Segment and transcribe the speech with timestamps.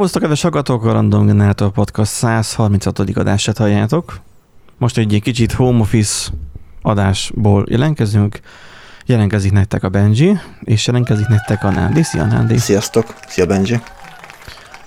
[0.00, 2.98] Szervusztok, kedves hallgatók, a Random Generator Podcast 136.
[2.98, 4.20] adását halljátok.
[4.78, 6.30] Most egy kicsit home office
[6.82, 8.40] adásból jelentkezünk.
[9.06, 12.02] Jelentkezik nektek a Benji, és jelentkezik nektek a Nándi.
[12.02, 12.58] Szia, Nándi!
[12.58, 13.14] Sziasztok!
[13.28, 13.80] Szia, Benji!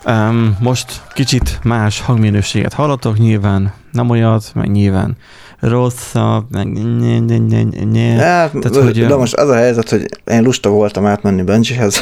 [0.05, 5.17] Um, most kicsit más hangminőséget hallatok, nyilván nem olyat, meg nyilván
[5.59, 8.23] rosszabb, meg nye, nye, nye, nye.
[8.23, 12.01] Hát, Tehát, hogy, de most az a helyzet, hogy én lusta voltam átmenni Benjihez.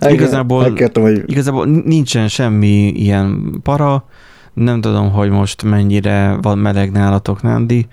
[0.08, 1.22] igazából, megkértem, hogy...
[1.26, 4.04] igazából nincsen semmi ilyen para,
[4.52, 7.86] nem tudom, hogy most mennyire van meleg nálatok, Nándi.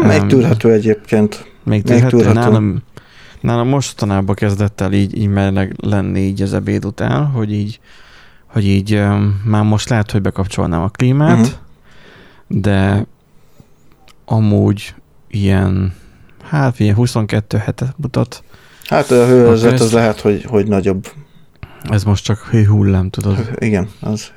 [0.00, 1.52] Hmm, még tűrhető egyébként.
[1.62, 2.16] Még tűrhető?
[2.16, 2.40] Még tűrhető.
[2.40, 2.82] Nálam,
[3.40, 7.80] nálam mostanában kezdett el így, így meleg lenni így az ebéd után, hogy így,
[8.46, 9.02] hogy így
[9.44, 11.52] már most lehet, hogy bekapcsolnám a klímát, uh-huh.
[12.48, 13.06] de
[14.24, 14.94] amúgy
[15.28, 15.94] ilyen,
[16.42, 18.42] hát ilyen 22 hetet mutat.
[18.88, 21.06] Hát a hőzet az lehet, hogy, hogy nagyobb.
[21.90, 23.50] Ez most csak hőhullám, tudod?
[23.58, 24.32] Igen, az.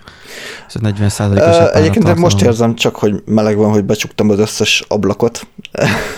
[0.68, 1.58] Ez 40 százalékos.
[1.58, 5.48] Uh, egyébként de most érzem csak, hogy meleg van, hogy becsuktam az összes ablakot.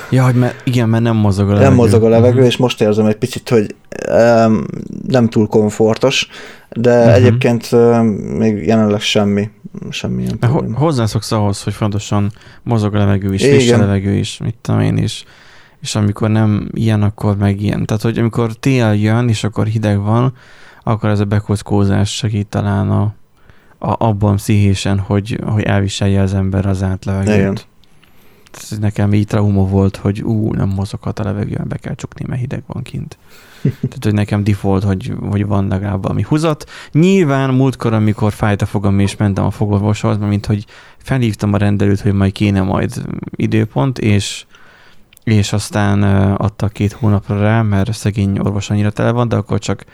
[0.10, 1.68] Ja, hogy me, igen, mert nem mozog a levegő.
[1.68, 2.48] Nem mozog a levegő, uh-huh.
[2.48, 3.76] és most érzem egy picit, hogy
[4.10, 4.66] um,
[5.08, 6.28] nem túl komfortos,
[6.70, 7.14] de uh-huh.
[7.14, 8.04] egyébként uh,
[8.38, 9.50] még jelenleg semmi,
[9.90, 10.78] semmilyen probléma.
[10.78, 12.32] Hozzászoksz ahhoz, hogy fontosan
[12.64, 15.24] mozog a levegő is, friss a levegő is, mit tudom én is
[15.82, 17.86] és amikor nem ilyen, akkor meg ilyen.
[17.86, 20.34] Tehát, hogy amikor tél jön, és akkor hideg van,
[20.84, 23.14] akkor ez a bekockózás segít talán a,
[23.78, 27.68] a, abban pszichésen, hogy, hogy elviselje az ember az átlevegőt.
[28.52, 32.42] Ez nekem így trauma volt, hogy ú, nem mozoghat a levegőben, be kell csukni, mert
[32.42, 33.18] hideg van kint.
[33.62, 36.70] Tehát, hogy nekem default, hogy, hogy van legalább valami húzat.
[36.92, 40.66] Nyilván múltkor, amikor fájt a fogam, és mentem a fogorvoshoz, mint hogy
[40.98, 43.04] felhívtam a rendelőt, hogy majd kéne majd
[43.36, 44.46] időpont, és
[45.32, 46.04] és aztán
[46.36, 49.86] adta két hónapra rá, mert szegény orvos annyira tele van, de akkor csak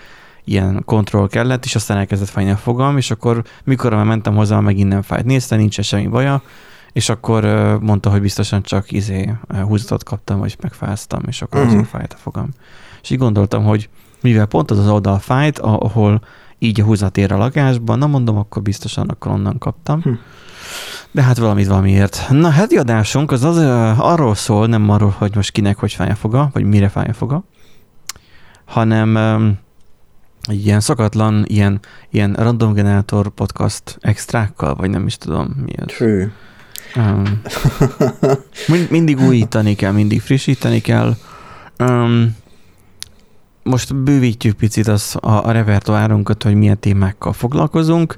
[0.44, 4.60] ilyen kontroll kellett, és aztán elkezdett fájni a fogam, és akkor mikor már mentem hozzá,
[4.60, 5.26] megint nem fájt.
[5.26, 6.42] Nézte, nincs semmi baja,
[6.92, 7.44] és akkor
[7.82, 11.76] mondta, hogy biztosan csak izé húzatot kaptam, vagy megfáztam, és akkor uh-huh.
[11.76, 12.50] azért fájt a fogam.
[13.02, 13.90] És így gondoltam, hogy
[14.22, 16.22] mivel pont az az oldal fájt, ahol
[16.60, 20.02] így a húzat ér a lakásban, na mondom, akkor biztosan akkor onnan kaptam.
[20.02, 20.12] Hm.
[21.16, 22.26] De hát valamit valamiért.
[22.30, 23.58] Na, heti adásunk az, az
[23.98, 27.14] arról szól, nem arról, hogy most kinek hogy fáj a foga, vagy mire fáj a
[27.14, 27.44] foga,
[28.66, 29.60] hanem um,
[30.42, 35.94] egy ilyen szakatlan, ilyen, ilyen random generátor podcast extrákkal, vagy nem is tudom mi ez.
[35.94, 36.32] Hű.
[36.96, 37.42] Um,
[38.68, 41.16] mind, mindig újítani kell, mindig frissíteni kell.
[41.80, 42.36] Um,
[43.70, 48.16] most bővítjük picit az, a, a repertoárunkat, hogy milyen témákkal foglalkozunk.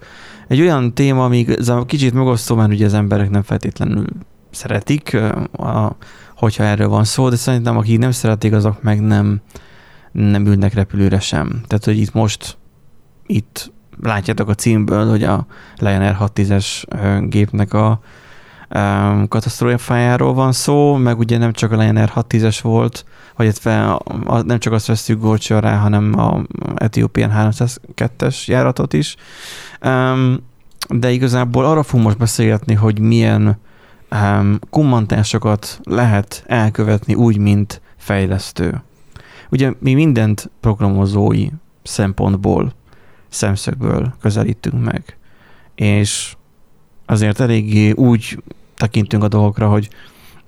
[0.47, 1.45] Egy olyan téma, ami
[1.85, 4.05] kicsit megosztó, mert ugye az emberek nem feltétlenül
[4.51, 5.17] szeretik,
[5.51, 5.95] a,
[6.35, 9.41] hogyha erről van szó, de szerintem akik nem szeretik, azok meg nem,
[10.11, 11.61] nem ülnek repülőre sem.
[11.67, 12.57] Tehát, hogy itt most,
[13.25, 13.71] itt
[14.01, 15.45] látjátok a címből, hogy a
[15.77, 16.67] Lion R610-es
[17.29, 17.99] gépnek a
[19.27, 23.05] katasztrófájáról van szó, meg ugye nem csak a Lion R610-es volt,
[23.37, 24.01] vagy fel,
[24.43, 26.41] nem csak azt veszük Gorcsa rá, hanem a
[26.75, 29.15] Ethiopian 302-es járatot is.
[30.89, 33.59] De igazából arra fogunk most beszélgetni, hogy milyen
[34.69, 38.83] kommentásokat lehet elkövetni úgy, mint fejlesztő.
[39.49, 41.47] Ugye mi mindent programozói
[41.83, 42.73] szempontból,
[43.29, 45.17] szemszögből közelítünk meg,
[45.75, 46.35] és
[47.05, 48.43] azért eléggé úgy
[48.75, 49.89] tekintünk a dolgokra, hogy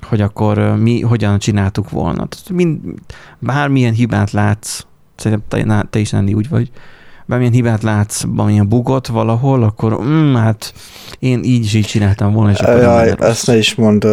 [0.01, 2.27] hogy akkor mi hogyan csináltuk volna.
[2.51, 2.79] Mind,
[3.39, 4.83] bármilyen hibát látsz,
[5.15, 6.71] szerintem te, te is lenni úgy vagy,
[7.25, 10.73] bármilyen hibát látsz, valamilyen bugot valahol, akkor mm, hát
[11.19, 14.03] én így is így csináltam volna, és akkor Jaj, ezt ne is mond,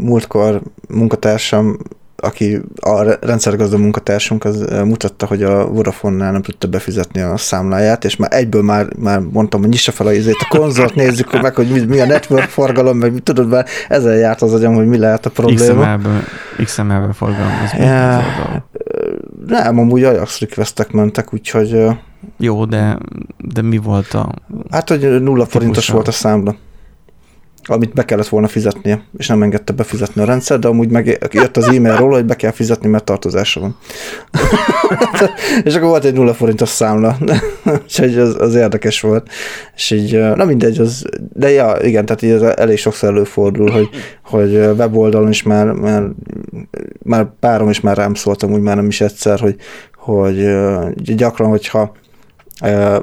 [0.00, 1.78] múltkor munkatársam
[2.16, 8.16] aki a rendszergazda munkatársunk, az mutatta, hogy a Vodafone-nál nem tudta befizetni a számláját, és
[8.16, 11.68] már egyből már, már mondtam, hogy nyissa fel a izét, a konzolt, nézzük meg, hogy
[11.68, 15.26] mi, mi a network forgalom, meg tudod, már ezzel járt az agyam, hogy mi lehet
[15.26, 15.98] a probléma.
[16.64, 17.52] XML-ben, forgalom.
[17.78, 18.22] Ja,
[19.46, 21.84] nem, amúgy Ajax requestek mentek, úgyhogy...
[22.38, 22.98] Jó, de,
[23.38, 24.32] de mi volt a...
[24.70, 26.56] Hát, hogy nulla forintos volt a számla
[27.66, 31.56] amit be kellett volna fizetnie, és nem engedte befizetni a rendszer, de amúgy meg jött
[31.56, 33.76] az e-mail róla, hogy be kell fizetni, mert tartozása van.
[35.64, 37.16] és akkor volt egy nulla forintos számla,
[37.82, 39.28] úgyhogy az, az érdekes volt.
[39.76, 43.88] És így, na mindegy, az, de ja, igen, tehát így ez elég sokszor előfordul, hogy,
[44.22, 46.02] hogy weboldalon is már, már,
[47.02, 49.56] már párom is már rám szóltam, úgy már nem is egyszer, hogy,
[49.94, 51.92] hogy gyakran, hogyha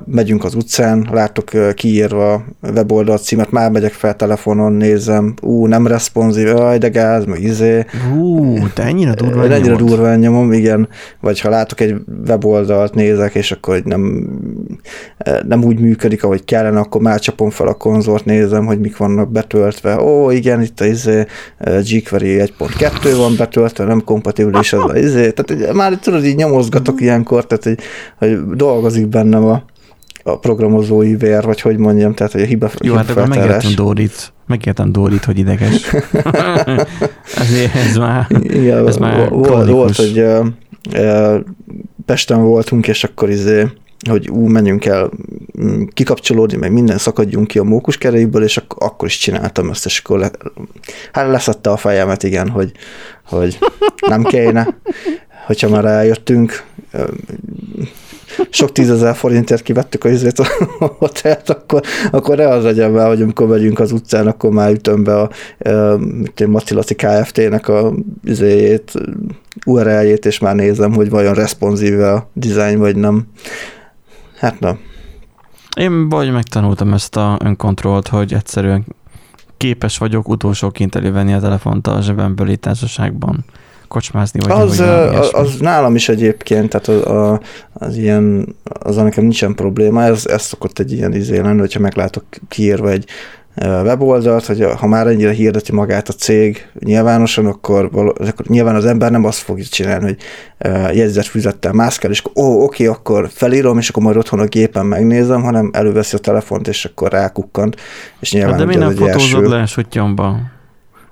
[0.05, 6.55] megyünk az utcán, látok kiírva weboldal címet, már megyek fel telefonon, nézem, ú, nem responsív,
[6.55, 7.85] aj, de gáz, meg izé.
[8.17, 10.87] Ú, te ennyire durván Ennyire durván nyomom, igen.
[11.19, 11.95] Vagy ha látok egy
[12.27, 14.29] weboldalt, nézek, és akkor nem,
[15.47, 19.31] nem úgy működik, ahogy kellene, akkor már csapom fel a konzolt, nézem, hogy mik vannak
[19.31, 20.01] betöltve.
[20.01, 21.25] Ó, igen, itt a izé,
[21.83, 25.31] jQuery 1.2 van betöltve, nem kompatibilis az a izé.
[25.31, 27.77] Tehát már tudod, így nyomozgatok ilyenkor, tehát hogy,
[28.17, 29.65] hogy dolgozik bennem a,
[30.23, 34.33] a programozói vér, vagy hogy mondjam, tehát hogy a hiba Jó, hát akkor megértem Dórit,
[34.47, 35.93] megértem Dórit, hogy ideges.
[37.35, 37.49] ez,
[37.87, 41.37] ez már, Igen, ez már volt, volt, hogy uh,
[42.05, 43.67] Pesten voltunk, és akkor izé,
[44.09, 45.09] hogy ú, menjünk el
[45.61, 49.85] mm, kikapcsolódni, meg minden szakadjunk ki a mókus kerékből, és ak- akkor is csináltam ezt,
[49.85, 50.31] és akkor le,
[51.11, 52.71] hát leszette a fejemet, igen, hogy,
[53.25, 53.57] hogy
[54.07, 54.77] nem kéne,
[55.45, 56.63] hogyha már eljöttünk,
[58.53, 60.45] sok tízezer forintért kivettük a izét a
[60.99, 65.03] hotelt, akkor, akkor ne az legyen be, hogy amikor megyünk az utcán, akkor már ütöm
[65.03, 65.29] be a,
[66.35, 68.93] a Macilaci Kft-nek a izéjét,
[69.65, 73.27] URL-jét, és már nézem, hogy vajon responsív a design, vagy nem.
[74.37, 74.79] Hát nem.
[75.77, 78.85] Én vagy megtanultam ezt a önkontrollt, hogy egyszerűen
[79.57, 83.45] képes vagyok utolsóként elővenni a telefont a zsebemből itt társaságban
[83.93, 84.39] kocsmázni?
[84.39, 87.39] Vagy az, az, az nálam is egyébként, tehát az, az,
[87.73, 92.23] az ilyen, az nekem nincsen probléma, ez, ez szokott egy ilyen izé lenni, hogyha meglátok
[92.47, 93.05] kiírva egy
[93.61, 99.11] weboldalt, hogy ha már ennyire hirdeti magát a cég nyilvánosan, akkor, akkor nyilván az ember
[99.11, 100.17] nem azt fogja csinálni, hogy
[100.95, 105.41] jegyzetfüzettel mászkál, és akkor ó, oké, akkor felírom, és akkor majd otthon a gépen megnézem,
[105.41, 107.75] hanem előveszi a telefont, és akkor rákukkant,
[108.19, 109.83] és nyilván hát de mi nem fotózod első...
[109.85, 110.51] le a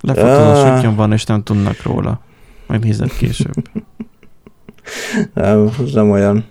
[0.00, 0.96] Lefotózod uh...
[0.96, 2.20] van, és nem tudnak róla.
[2.72, 3.54] Majd nézed később.
[5.34, 6.44] nem, az nem olyan.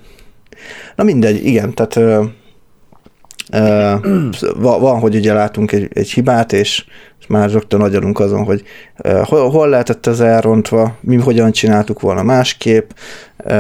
[0.96, 2.24] Na mindegy, igen, tehát ö,
[3.52, 3.96] ö,
[4.80, 6.86] van, hogy ugye látunk egy, egy hibát, és,
[7.28, 8.64] már rögtön agyalunk azon, hogy
[8.98, 12.90] ö, hol, hol lehetett ez elrontva, mi hogyan csináltuk volna másképp.
[13.38, 13.54] Ö,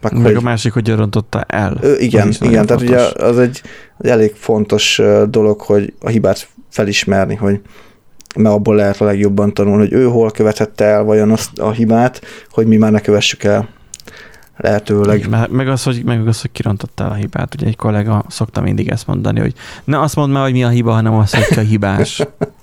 [0.00, 1.78] meg meg hogy, a másik, hogy rontotta el.
[1.80, 3.62] Ö, igen, igen, tehát ugye az egy,
[3.98, 7.60] egy elég fontos dolog, hogy a hibát felismerni, hogy
[8.36, 12.20] mert abból lehet a legjobban tanulni, hogy ő hol követette el vajon azt a hibát,
[12.50, 13.68] hogy mi már ne kövessük el
[14.56, 15.28] lehetőleg.
[15.50, 17.54] Meg, az, hogy, meg az, hogy kirontottál a hibát.
[17.54, 19.54] Ugye egy kollega szokta mindig ezt mondani, hogy
[19.84, 22.22] ne azt mondd már, hogy mi a hiba, hanem az, hogy ki a hibás.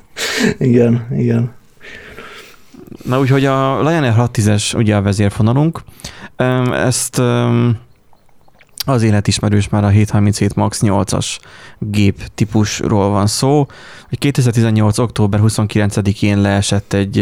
[0.57, 1.51] igen, igen.
[3.05, 5.81] Na úgyhogy a Lion 610-es ugye a vezérfonalunk.
[6.71, 7.21] Ezt
[8.85, 11.37] az életismerős már a 737 MAX 8-as
[11.79, 13.65] gép típusról van szó.
[14.09, 14.97] 2018.
[14.97, 17.15] október 29-én leesett egy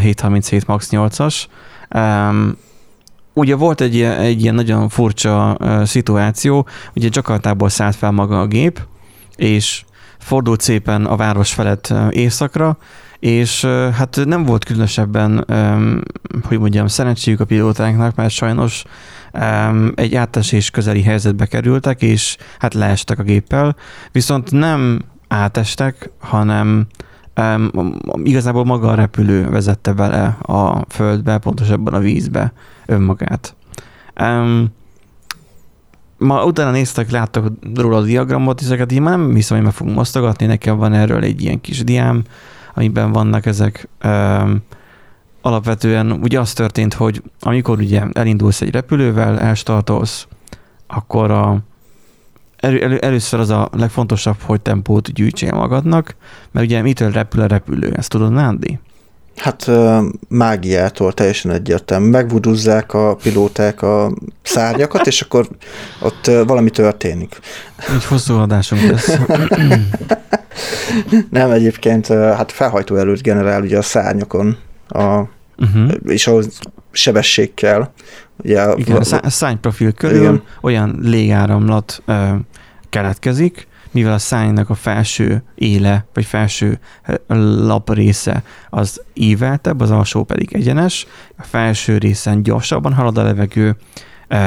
[0.00, 1.44] 737 MAX 8-as.
[3.32, 8.80] Ugye volt egy, egy ilyen nagyon furcsa szituáció, ugye Jakartából szállt fel maga a gép,
[9.36, 9.84] és
[10.18, 12.78] fordult szépen a város felett északra,
[13.18, 13.64] és
[13.96, 15.44] hát nem volt különösebben,
[16.42, 18.84] hogy mondjam, szerencséjük a pilótáknak, mert sajnos
[19.94, 23.76] egy átesés közeli helyzetbe kerültek, és hát leestek a géppel,
[24.12, 26.86] viszont nem átestek, hanem
[27.36, 32.52] um, igazából maga a repülő vezette bele a földbe, pontosabban a vízbe
[32.86, 33.54] önmagát.
[34.20, 34.68] Um,
[36.18, 39.98] ma utána néztek, láttak róla a diagramot, ezeket én már nem hiszem, hogy meg fogunk
[39.98, 42.22] osztogatni, nekem van erről egy ilyen kis diám,
[42.74, 44.62] amiben vannak ezek um,
[45.40, 50.26] alapvetően ugye az történt, hogy amikor ugye elindulsz egy repülővel, elstartolsz,
[50.86, 51.58] akkor a,
[52.56, 56.14] elő, elő, először az a legfontosabb, hogy tempót gyűjtsél magadnak,
[56.50, 58.78] mert ugye mitől repül a repülő, ezt tudod, Nándi?
[59.36, 59.70] Hát
[60.28, 62.08] mágiától teljesen egyértelmű.
[62.08, 65.48] Megvuduzzák a pilóták a szárnyakat, és akkor
[66.02, 67.38] ott valami történik.
[67.94, 69.18] Egy hosszú adásunk lesz.
[71.30, 74.56] Nem, egyébként hát felhajtó erőt generál ugye a szárnyakon
[74.90, 75.28] a,
[75.58, 75.92] uh-huh.
[76.04, 76.58] és ahhoz
[76.90, 77.90] sebesség kell.
[78.36, 80.42] Ugye, igen, a szányprofil körül igen.
[80.60, 82.34] olyan légáramlat ö,
[82.88, 86.78] keletkezik, mivel a szánynak a felső éle, vagy felső
[87.26, 91.06] lap része az íveltebb, az alsó pedig egyenes,
[91.36, 93.76] a felső részen gyorsabban halad a levegő,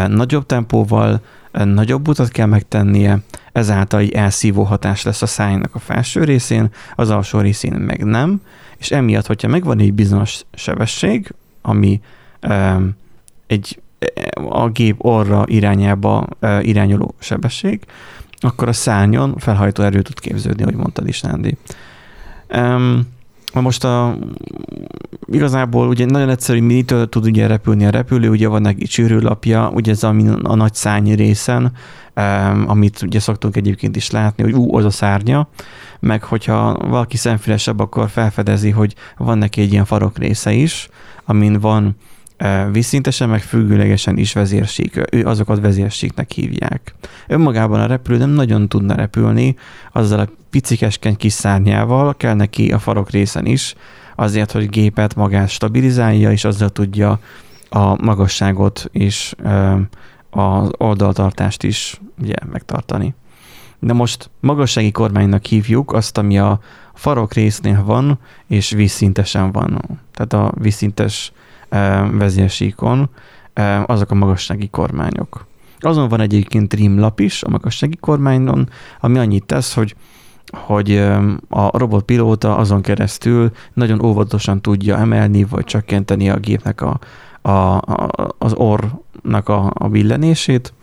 [0.08, 1.22] nagyobb tempóval,
[1.54, 3.20] nagyobb utat kell megtennie,
[3.52, 8.42] ezáltal egy elszívó hatás lesz a szájnak a felső részén, az alsó részén meg nem,
[8.78, 12.02] és emiatt, hogyha megvan egy bizonyos sebesség, ami
[12.48, 12.96] um,
[13.48, 13.82] egy
[14.50, 17.82] a gép orra irányába uh, irányuló sebesség,
[18.40, 21.58] akkor a szárnyon felhajtó erő tud képződni, ahogy mondtad is, Nándi.
[22.56, 23.13] Um,
[23.62, 24.18] most a,
[25.26, 29.92] igazából ugye nagyon egyszerű, mitől tud ugye repülni a repülő, ugye van neki csőrőlapja, ugye
[29.92, 31.72] ez a, a nagy szárny részen,
[32.66, 35.48] amit ugye szoktunk egyébként is látni, hogy ú, az a szárnya,
[36.00, 40.90] meg hogyha valaki szemfülesebb, akkor felfedezi, hogy van neki egy ilyen farok része is,
[41.26, 41.96] amin van
[42.72, 45.02] vízszintesen, meg függőlegesen is vezérsík.
[45.12, 46.96] Ő azokat vezérsíknek hívják.
[47.28, 49.56] Önmagában a repülő nem nagyon tudna repülni,
[49.92, 53.76] azzal a picikeskeny kis szárnyával kell neki a farok részen is,
[54.16, 57.20] azért, hogy gépet magát stabilizálja, és azzal tudja
[57.70, 59.36] a magasságot és
[60.30, 63.14] az oldaltartást is ugye, megtartani.
[63.80, 66.60] De most magassági kormánynak hívjuk azt, ami a
[66.94, 70.00] farok résznél van, és vízszintesen van.
[70.12, 71.32] Tehát a vízszintes
[72.12, 73.10] vezérsíkon
[73.86, 75.46] azok a magassági kormányok.
[75.80, 79.96] Azon van egyébként rímlap is a magassági kormányon, ami annyit tesz, hogy
[80.54, 80.98] hogy
[81.50, 87.00] a robotpilóta azon keresztül nagyon óvatosan tudja emelni vagy csökkenteni a gépnek a,
[87.42, 90.74] a, a, az orrnak a, a billenését,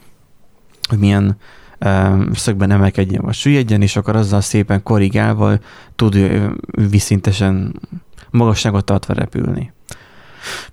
[0.89, 1.37] hogy milyen
[2.33, 5.59] szögben emelkedjen vagy süllyedjen, és akkor azzal szépen korrigálva
[5.97, 6.19] tud
[6.91, 7.81] viszintesen
[8.31, 9.73] magasságot tartva repülni.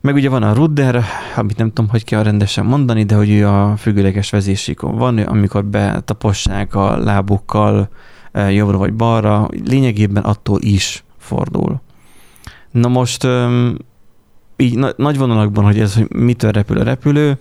[0.01, 1.03] Meg ugye van a rudder,
[1.35, 5.65] amit nem tudom, hogy kell rendesen mondani, de hogy ő a függőleges vezésíkon van, amikor
[5.65, 7.89] betapossák a lábukkal
[8.31, 11.81] e, jobbra vagy balra, lényegében attól is fordul.
[12.71, 13.27] Na most
[14.57, 17.37] így nagy vonalakban, hogy ez hogy mitől repül a repülő,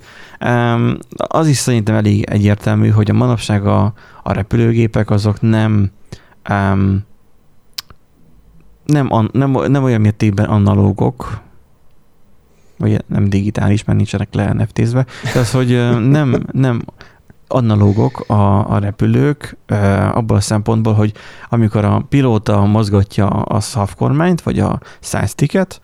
[1.16, 3.92] az is szerintem elég egyértelmű, hogy a manapság a,
[4.22, 5.90] a repülőgépek azok nem
[8.86, 11.40] nem, nem, nem olyan mértékben analógok,
[12.78, 15.68] vagy nem digitális, mert nincsenek le NFT-zve, de az, hogy
[16.08, 16.82] nem, nem
[17.48, 19.56] analógok a, a repülők
[20.12, 21.12] abból a szempontból, hogy
[21.48, 25.80] amikor a pilóta mozgatja a szavkormányt, vagy a szájsztiket,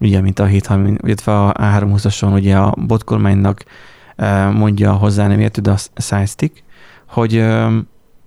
[0.00, 3.64] ugye, mint a 730, illetve a A320-ason ugye a botkormánynak
[4.52, 6.64] mondja hozzá nem érted a szájsztik,
[7.06, 7.44] hogy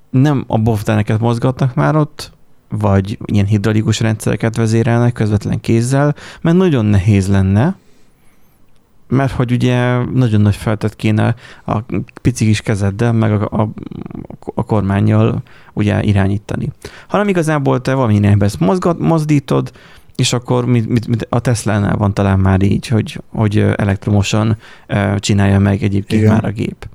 [0.10, 2.32] nem a bofteneket mozgatnak már ott,
[2.70, 7.76] vagy ilyen hidraulikus rendszereket vezérelnek közvetlen kézzel, mert nagyon nehéz lenne,
[9.14, 11.78] mert hogy ugye nagyon nagy feltett kéne a
[12.22, 13.70] pici kis kezeddel, meg a, a,
[14.56, 15.42] a kormányjal
[15.74, 16.72] ugye irányítani.
[17.08, 19.72] Hanem igazából te valami ezt mozgat, mozdítod,
[20.16, 24.58] és akkor mit, mit, mit a Tesla-nál van talán már így, hogy, hogy elektromosan
[25.18, 26.34] csinálja meg egyébként Igen.
[26.34, 26.88] már a gép.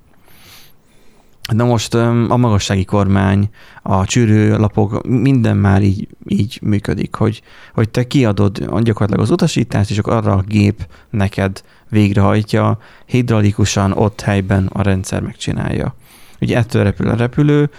[1.49, 3.49] Na most a magassági kormány,
[3.83, 7.43] a csűrőlapok, minden már így, így működik, hogy,
[7.75, 14.21] hogy te kiadod gyakorlatilag az utasítást, és akkor arra a gép neked végrehajtja, hidraulikusan ott
[14.21, 15.95] helyben a rendszer megcsinálja.
[16.41, 17.71] Ugye ettől repül a repülő,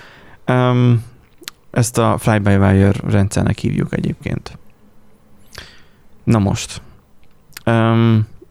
[1.72, 4.58] ezt a fly-by-wire rendszernek hívjuk egyébként.
[6.24, 6.82] Na most,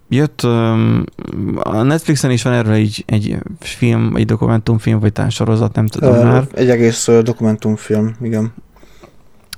[0.09, 0.43] jött,
[1.57, 6.23] a Netflixen is van erről egy, egy film, egy dokumentumfilm, vagy sorozat, nem tudom uh,
[6.23, 6.47] már.
[6.55, 8.53] Egy egész dokumentumfilm, igen.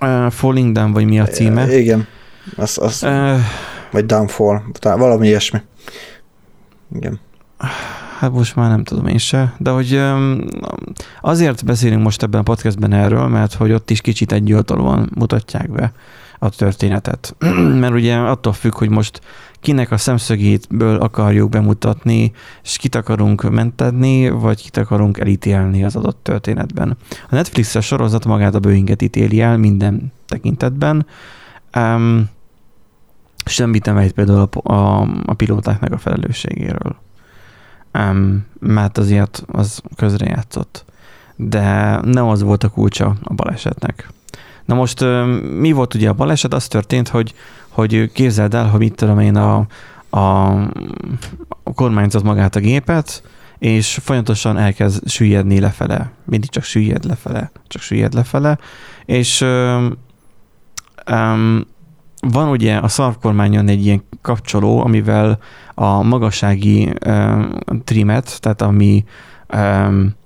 [0.00, 1.64] Uh, Falling Down, vagy mi a címe?
[1.64, 2.07] Uh, igen,
[2.57, 3.38] az, az uh,
[3.90, 5.59] vagy Downfall, valami ilyesmi.
[6.95, 7.21] Igen.
[8.19, 10.02] Hát most már nem tudom én se, de hogy
[11.21, 15.92] azért beszélünk most ebben a podcastben erről, mert hogy ott is kicsit egyoltalúan mutatják be
[16.38, 17.37] a történetet.
[17.80, 19.21] mert ugye attól függ, hogy most
[19.61, 26.21] kinek a szemszögétből akarjuk bemutatni, és kit akarunk mentedni, vagy kit akarunk elítélni az adott
[26.23, 26.97] történetben.
[27.31, 31.07] A Netflix-es sorozat magát a Boeinget ítéli el minden tekintetben.
[31.76, 32.29] Um,
[33.45, 36.97] semmit nem ejt például a, a, a pilótáknak a felelősségéről.
[37.99, 40.85] Um, mert azért az közrejátszott.
[41.37, 44.09] De nem az volt a kulcsa a balesetnek.
[44.64, 45.05] Na most
[45.59, 46.55] mi volt ugye a baleset?
[46.55, 47.35] Az történt, hogy,
[47.71, 49.67] hogy képzeld el, hogy mit tudom én, a,
[50.11, 50.50] a,
[51.62, 53.23] a kormányzat magát a gépet,
[53.59, 56.11] és folyamatosan elkezd süllyedni lefele.
[56.25, 58.59] Mindig csak süllyed lefele, csak süllyed lefele,
[59.05, 59.97] és um,
[62.21, 65.39] van ugye a szarvkormányon egy ilyen kapcsoló, amivel
[65.75, 69.05] a magassági um, trimet, tehát ami
[69.55, 70.19] um,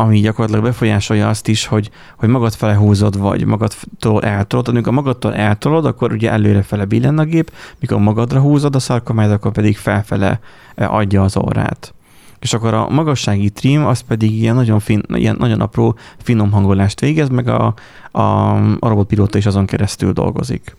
[0.00, 4.68] ami gyakorlatilag befolyásolja azt is, hogy, hogy magad fele húzod, vagy magadtól eltolod.
[4.68, 9.52] Amikor magadtól eltolod, akkor ugye előrefele billen a gép, mikor magadra húzod a szarkományt, akkor
[9.52, 10.40] pedig felfele
[10.76, 11.94] adja az orrát.
[12.38, 17.00] És akkor a magassági trim, az pedig ilyen nagyon, fin, ilyen nagyon apró finom hangolást
[17.00, 17.74] végez, meg a,
[18.10, 18.20] a,
[18.78, 20.76] a robotpilóta is azon keresztül dolgozik.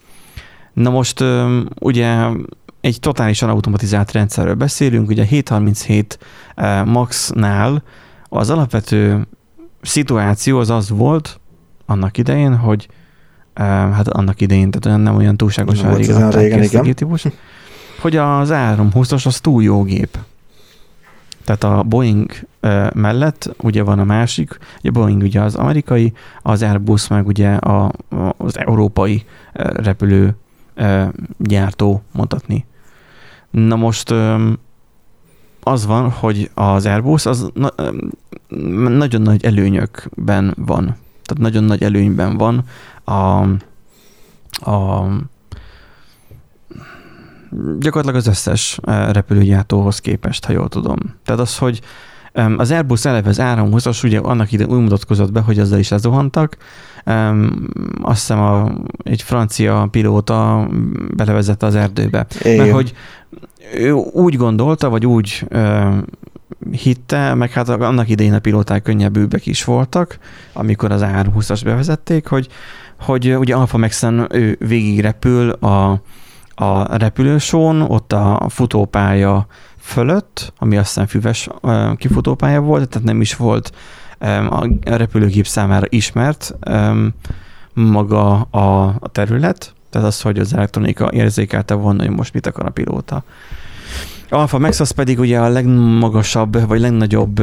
[0.73, 1.23] Na most
[1.79, 2.27] ugye
[2.81, 6.19] egy totálisan automatizált rendszerről beszélünk, ugye 737
[6.85, 7.83] Max-nál
[8.33, 9.27] az alapvető
[9.81, 11.39] szituáció az az volt
[11.85, 12.87] annak idején, hogy
[13.53, 16.83] hát annak idején, tehát nem olyan túlságosan régen, régen igen.
[16.93, 17.25] típus,
[18.01, 20.17] hogy az A320-as az túl jó gép.
[21.43, 22.31] Tehát a Boeing
[22.93, 27.53] mellett ugye van a másik, ugye a Boeing ugye az amerikai, az Airbus meg ugye
[27.53, 27.91] a,
[28.37, 29.23] az európai
[29.59, 30.35] repülő
[31.37, 32.65] gyártó mondhatni.
[33.49, 34.13] Na most
[35.63, 37.69] az van, hogy az Airbus az na,
[38.89, 40.83] nagyon nagy előnyökben van.
[41.23, 42.63] Tehát nagyon nagy előnyben van
[43.03, 43.41] a,
[44.71, 45.07] a
[47.79, 48.79] gyakorlatilag az összes
[49.11, 50.97] repülőgyártóhoz képest, ha jól tudom.
[51.25, 51.81] Tehát az, hogy
[52.57, 56.57] az Airbus eleve az 320-as ugye annak ide úgy mutatkozott be, hogy azzal is lezuhantak.
[58.01, 58.71] Azt hiszem a,
[59.03, 60.69] egy francia pilóta
[61.15, 62.25] belevezette az erdőbe.
[62.39, 62.57] Igen.
[62.57, 62.93] Mert hogy
[63.73, 65.45] ő úgy gondolta, vagy úgy
[66.71, 70.17] hitte, meg hát annak idején a pilóták könnyebbűbbek is voltak,
[70.53, 72.47] amikor az AR-20-as bevezették, hogy,
[72.99, 76.01] hogy ugye Alfa Maxen ő végig repül a,
[76.55, 81.49] a repülősón, ott a futópálya fölött, ami azt hiszem füves
[81.95, 83.71] kifutópálya volt, tehát nem is volt
[84.19, 86.55] a repülőgép számára ismert
[87.73, 92.69] maga a, terület, tehát az, hogy az elektronika érzékelte volna, hogy most mit akar a
[92.69, 93.23] pilóta.
[94.29, 97.41] Alfa Max az pedig ugye a legmagasabb, vagy legnagyobb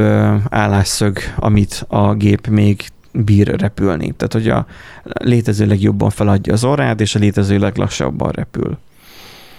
[0.49, 4.11] állásszög, amit a gép még bír repülni.
[4.11, 4.65] Tehát, hogy a
[5.03, 8.77] létező legjobban feladja az orrát, és a létező leglassabban repül.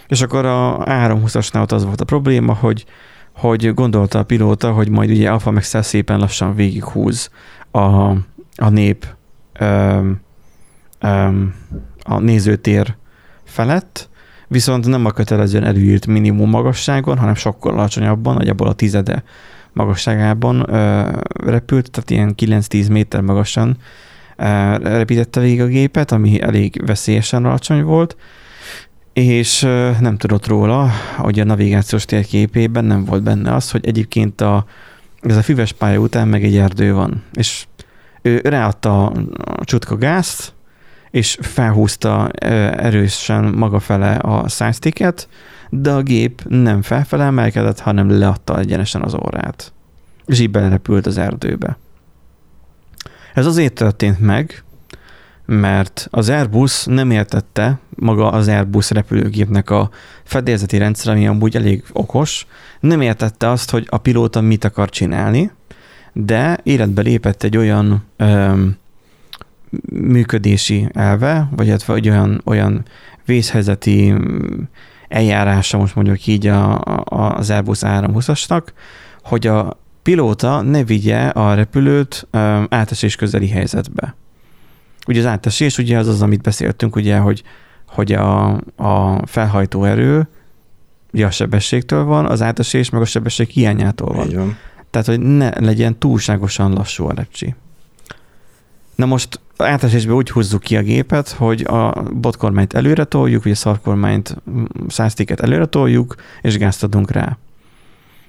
[0.09, 2.85] És akkor a 320-asnál ott az volt a probléma, hogy,
[3.33, 7.31] hogy gondolta a pilóta, hogy majd ugye Alfa max szépen lassan végighúz
[7.71, 8.11] a,
[8.57, 9.07] a nép
[9.59, 10.21] öm,
[11.01, 11.55] öm,
[12.11, 12.97] a nézőtér
[13.45, 14.09] felett,
[14.49, 19.23] viszont nem a kötelezően előírt minimum magasságon, hanem sokkal alacsonyabban, nagyjából a tizede
[19.73, 21.09] magasságában ö,
[21.45, 23.77] repült, tehát ilyen 9-10 méter magasan
[24.83, 28.17] repítette végig a gépet, ami elég veszélyesen alacsony volt,
[29.13, 34.41] és ö, nem tudott róla, hogy a navigációs térképében nem volt benne az, hogy egyébként
[34.41, 34.65] a,
[35.21, 37.67] ez a füves pálya után meg egy erdő van, és
[38.23, 39.07] ő ráadta
[39.45, 40.53] a csutka gázt,
[41.11, 45.29] és felhúzta erősen maga fele a szájsztiket,
[45.71, 49.73] de a gép nem felfele emelkedett, hanem leadta egyenesen az órát.
[50.27, 51.79] És így belerepült az erdőbe.
[53.35, 54.65] Ez azért történt meg,
[55.47, 59.91] mert az Airbus nem értette maga az Airbus repülőgépnek a
[60.25, 62.47] fedélzeti rendszer, ami amúgy elég okos,
[62.81, 65.51] nem értette azt, hogy a pilóta mit akar csinálni,
[66.13, 68.77] de életbe lépett egy olyan öm,
[69.93, 72.85] működési elve, vagy illetve egy olyan, olyan
[73.25, 74.15] vészhelyzeti
[75.09, 78.63] eljárása, most mondjuk így a, a, az Airbus 320-asnak,
[79.23, 82.27] hogy a pilóta ne vigye a repülőt
[82.69, 84.15] átesés közeli helyzetbe.
[85.07, 87.43] Ugye az átesés, ugye az az, amit beszéltünk, ugye, hogy,
[87.87, 90.29] hogy a, a felhajtó erő
[91.13, 94.29] ugye a sebességtől van, az átesés meg a sebesség hiányától van.
[94.91, 97.55] Tehát, hogy ne legyen túlságosan lassú a repcsi.
[98.95, 103.55] Na most átesésben úgy húzzuk ki a gépet, hogy a botkormányt előre toljuk, vagy a
[103.55, 104.37] szarkormányt,
[104.89, 107.39] száztiket előre toljuk, és gázt adunk rá.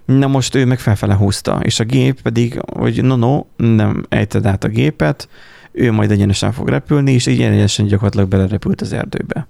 [0.05, 4.45] Na most ő meg felfele húzta, és a gép pedig, hogy no, no, nem ejted
[4.45, 5.29] át a gépet,
[5.71, 9.47] ő majd egyenesen fog repülni, és így egyenesen gyakorlatilag belerepült az erdőbe.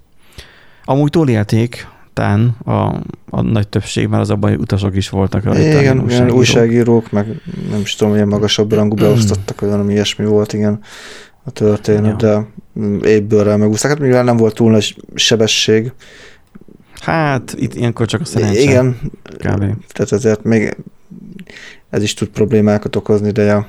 [0.84, 2.72] Amúgy túlélték, tán a,
[3.30, 5.80] a nagy többség, mert az abban utasok is voltak rajta.
[5.80, 6.36] Igen, újságírók.
[6.36, 7.26] újságírók, meg
[7.70, 10.80] nem is tudom, milyen magasabb rangú beosztottak, olyan, ami ilyesmi volt, igen
[11.44, 12.48] a történet, ja.
[12.72, 13.90] de ébbőrrel megúszták.
[13.90, 15.92] Hát mivel nem volt túl nagy sebesség.
[17.00, 18.60] Hát itt ilyenkor csak a szerencse.
[18.60, 19.64] Igen, kb.
[19.92, 20.76] tehát ezért még
[21.90, 23.66] ez is tud problémákat okozni, de ja.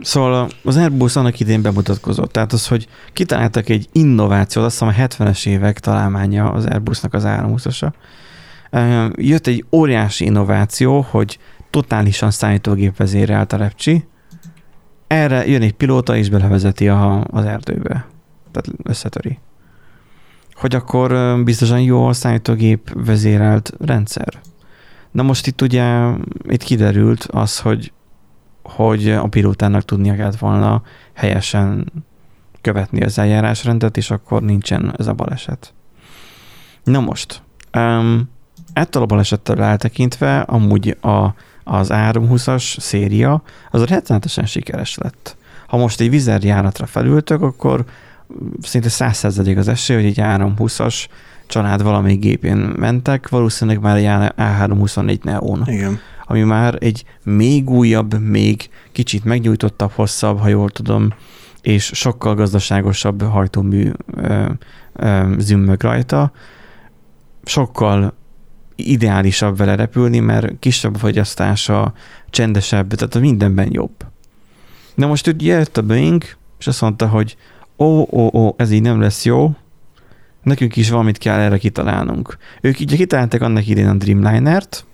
[0.00, 5.06] Szóval az Airbus annak idén bemutatkozott, tehát az, hogy kitaláltak egy innovációt, azt hiszem a
[5.06, 7.92] 70-es évek találmánya az Airbusnak az 320-asa.
[9.14, 11.38] Jött egy óriási innováció, hogy
[11.70, 14.04] totálisan szállítógép vezérelt a repcsi,
[15.08, 18.06] erre jön egy pilóta, és belevezeti a, az erdőbe.
[18.50, 19.38] Tehát összetöri.
[20.52, 24.40] Hogy akkor biztosan jó a szállítógép vezérelt rendszer.
[25.10, 27.92] Na most itt ugye itt kiderült az, hogy,
[28.62, 31.92] hogy a pilótának tudnia kellett volna helyesen
[32.60, 35.74] követni az eljárásrendet, és akkor nincsen ez a baleset.
[36.84, 37.42] Na most,
[37.76, 38.30] um,
[38.72, 41.34] ettől a balesettől eltekintve amúgy a
[41.68, 45.36] az 320-as széria, az rettenetesen sikeres lett.
[45.66, 47.84] Ha most egy vizerjáratra felültök, akkor
[48.62, 51.06] szinte 100% az esély, hogy egy 320-as
[51.46, 55.62] család valamelyik gépén mentek, valószínűleg már egy A324 Neon.
[55.66, 55.98] Igen.
[56.24, 61.14] Ami már egy még újabb, még kicsit megnyújtottabb, hosszabb, ha jól tudom,
[61.62, 63.90] és sokkal gazdaságosabb hajtómű
[65.38, 66.32] zümmög rajta,
[67.44, 68.14] sokkal
[68.78, 71.92] ideálisabb vele repülni, mert kisebb a fogyasztása,
[72.30, 74.06] csendesebb, tehát mindenben jobb.
[74.94, 76.24] Na most ugye jött a Boeing,
[76.58, 77.36] és azt mondta, hogy
[77.78, 79.54] ó, ó, ó, ez így nem lesz jó,
[80.42, 82.36] nekünk is valamit kell erre kitalálnunk.
[82.60, 84.84] Ők így kitalálták annak idén a Dreamliner-t,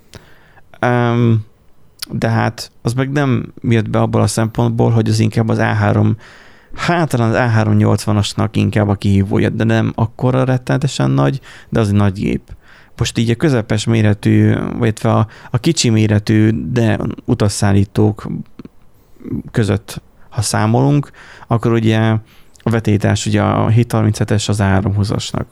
[0.80, 1.44] um,
[2.10, 6.12] de hát az meg nem jött be abból a szempontból, hogy az inkább az A3,
[6.74, 12.12] hát az A380-asnak inkább a kihívója, de nem akkora rettenetesen nagy, de az egy nagy
[12.12, 12.42] gép.
[12.96, 18.28] Most így a közepes méretű, vagy a, a kicsi méretű, de utasszállítók
[19.50, 21.10] között, ha számolunk,
[21.46, 22.16] akkor ugye
[22.66, 25.44] a vetétás ugye a 737-es az A320-asnak.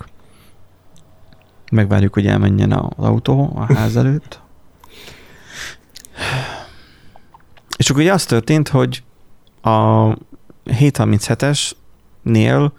[1.72, 4.40] Megvárjuk, hogy elmenjen az autó a ház előtt.
[7.76, 9.02] És akkor ugye az történt, hogy
[9.62, 10.06] a
[10.66, 12.70] 737-esnél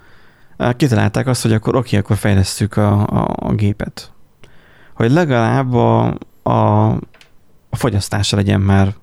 [0.58, 4.13] eh, kitalálták azt, hogy akkor oké, akkor fejlesztjük a, a, a gépet.
[4.94, 6.90] Hogy legalább a, a,
[7.70, 8.96] a fogyasztása legyen már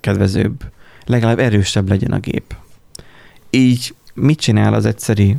[0.00, 0.64] kedvezőbb,
[1.04, 2.56] legalább erősebb legyen a gép.
[3.50, 5.36] Így mit csinál az egyszeri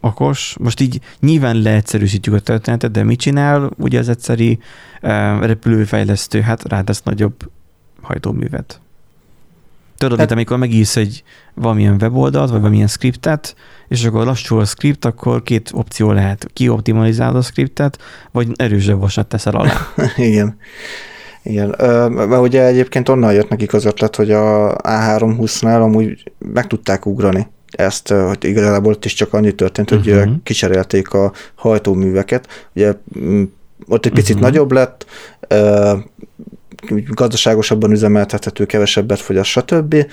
[0.00, 0.56] okos?
[0.60, 4.58] Most így nyilván leegyszerűsítjük a történetet, de mit csinál ugye az egyszeri
[5.02, 6.40] uh, repülőfejlesztő?
[6.40, 7.50] Hát rátesz nagyobb
[8.00, 8.80] hajtóművet.
[9.98, 11.22] Tudod, hát, mint amikor megírsz egy
[11.54, 13.54] valamilyen weboldalt, vagy valamilyen skriptet,
[13.88, 16.46] és akkor lassul a script, akkor két opció lehet.
[16.52, 17.98] Kioptimalizálod a scriptet,
[18.32, 19.72] vagy erősebb vasat teszel alá.
[20.16, 20.56] Igen.
[21.42, 21.74] Igen,
[22.10, 27.46] mert ugye egyébként onnan jött nekik az ötlet, hogy a A320-nál amúgy meg tudták ugrani
[27.70, 30.32] ezt, hogy igazából ott is csak annyi történt, hogy uh-huh.
[30.42, 32.68] kicserélték a hajtóműveket.
[32.74, 33.42] Ugye mm,
[33.88, 34.50] ott egy picit uh-huh.
[34.50, 35.06] nagyobb lett,
[37.08, 40.06] gazdaságosabban üzemeltethető, kevesebbet fogyaszt, stb.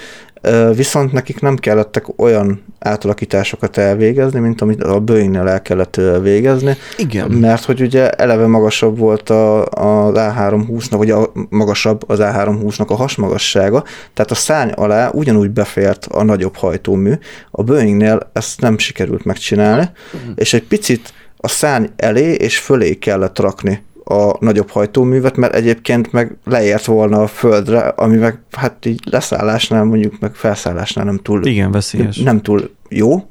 [0.75, 6.75] Viszont nekik nem kellettek olyan átalakításokat elvégezni, mint amit a Boeingnél el kellett végezni.
[6.97, 7.32] Igen.
[7.32, 12.95] Mert hogy ugye eleve magasabb volt a, az A320-nak, vagy a, magasabb az A320-nak a
[12.95, 17.13] hasmagassága, tehát a szány alá ugyanúgy befért a nagyobb hajtómű.
[17.51, 20.32] A Boeingnél ezt nem sikerült megcsinálni, uh-huh.
[20.36, 26.12] és egy picit a szány elé és fölé kellett rakni a nagyobb hajtóművet, mert egyébként
[26.12, 31.46] meg leért volna a földre, ami meg hát így leszállásnál mondjuk, meg felszállásnál nem túl...
[31.46, 32.18] Igen, veszélyes.
[32.18, 33.28] Nem túl jó.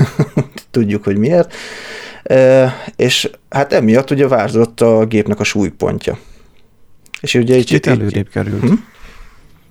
[0.70, 1.54] Tudjuk, hogy miért.
[2.22, 6.18] E, és hát emiatt ugye változott a gépnek a súlypontja.
[7.20, 8.60] És ugye Kicsit így, előrébb került.
[8.60, 8.72] Hm?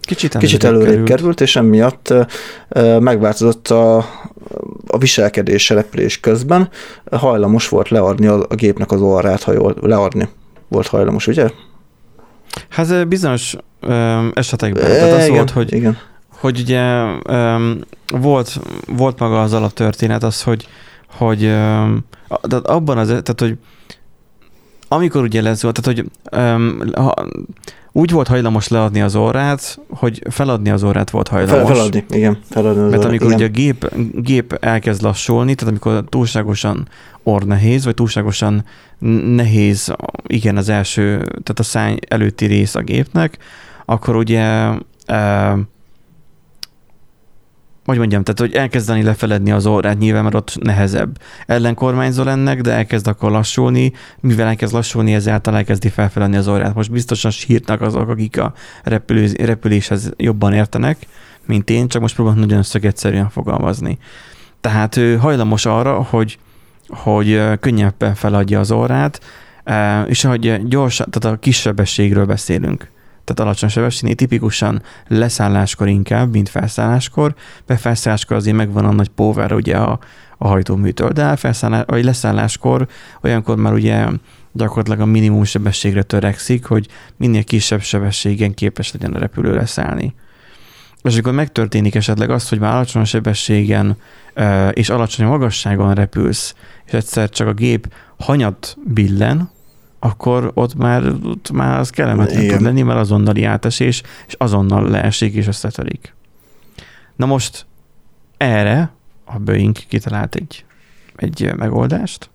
[0.02, 1.10] Kicsit előrébb, Kicsit előrébb került.
[1.10, 2.13] került, és emiatt
[2.99, 3.97] megváltozott a,
[4.91, 6.69] a viselkedés repülés közben
[7.12, 10.30] hajlamos volt leadni a, a gépnek az orrát, ha jól leadni
[10.67, 11.49] volt hajlamos, ugye?
[12.69, 14.84] Hát bizonyos ö, esetekben.
[14.84, 15.97] Tehát az igen, volt, hogy, igen.
[16.30, 16.82] hogy ugye
[17.23, 17.71] ö,
[18.08, 20.67] volt, volt maga az alaptörténet az, hogy,
[21.17, 21.86] hogy ö,
[22.63, 23.58] abban az, tehát hogy
[24.91, 27.13] amikor ugye lesz, tehát hogy um, ha,
[27.91, 31.67] úgy volt hajlamos leadni az órát, hogy feladni az órát volt hajlamos.
[31.67, 32.38] Fel, feladni, igen.
[32.49, 33.38] Feladni az Mert amikor igen.
[33.38, 36.88] ugye a gép, gép elkezd lassulni, tehát amikor túlságosan
[37.23, 38.65] orr nehéz, vagy túlságosan
[39.36, 39.93] nehéz,
[40.28, 43.38] igen, az első, tehát a szány előtti rész a gépnek,
[43.86, 44.69] akkor ugye
[45.08, 45.60] uh,
[47.89, 51.17] hogy mondjam, tehát hogy elkezdeni lefeledni az órát, nyilván mert ott nehezebb.
[51.45, 56.75] Ellenkormányzó ennek, de elkezd akkor lassulni, mivel elkezd lassulni, ezáltal elkezdi felfeledni az órát.
[56.75, 60.97] Most biztosan sírtak azok, akik a repülő, repüléshez jobban értenek,
[61.45, 63.97] mint én, csak most próbálom nagyon szögetszerűen fogalmazni.
[64.62, 66.38] Tehát ő hajlamos arra, hogy,
[66.88, 69.21] hogy könnyebben feladja az órát,
[70.06, 72.89] és hogy gyorsan, tehát a kisebbességről beszélünk
[73.30, 79.54] tehát alacsony sebességnél tipikusan leszálláskor inkább, mint felszálláskor, mert felszálláskor azért megvan a nagy power
[79.54, 80.00] ugye a,
[80.38, 82.88] a hajtóműtől, de felszállás, vagy leszálláskor
[83.22, 84.08] olyankor már ugye
[84.52, 86.88] gyakorlatilag a minimum sebességre törekszik, hogy
[87.18, 90.13] minél kisebb sebességen képes legyen a repülő leszállni.
[91.04, 93.98] És akkor megtörténik esetleg az, hogy már alacsony sebességen
[94.72, 99.50] és alacsony magasságon repülsz, és egyszer csak a gép hanyat billen,
[99.99, 105.33] akkor ott már, ott már az kellemetlen tud lenni, mert azonnali átesés, és azonnal leesik
[105.33, 106.15] és összetörik.
[107.15, 107.65] Na most
[108.38, 108.91] erre
[109.25, 110.65] a Boeing kitalált egy,
[111.15, 112.29] egy megoldást,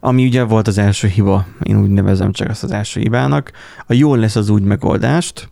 [0.00, 3.52] ami ugye volt az első hiba, én úgy nevezem csak azt az első hibának.
[3.86, 5.48] A jól lesz az úgy megoldást,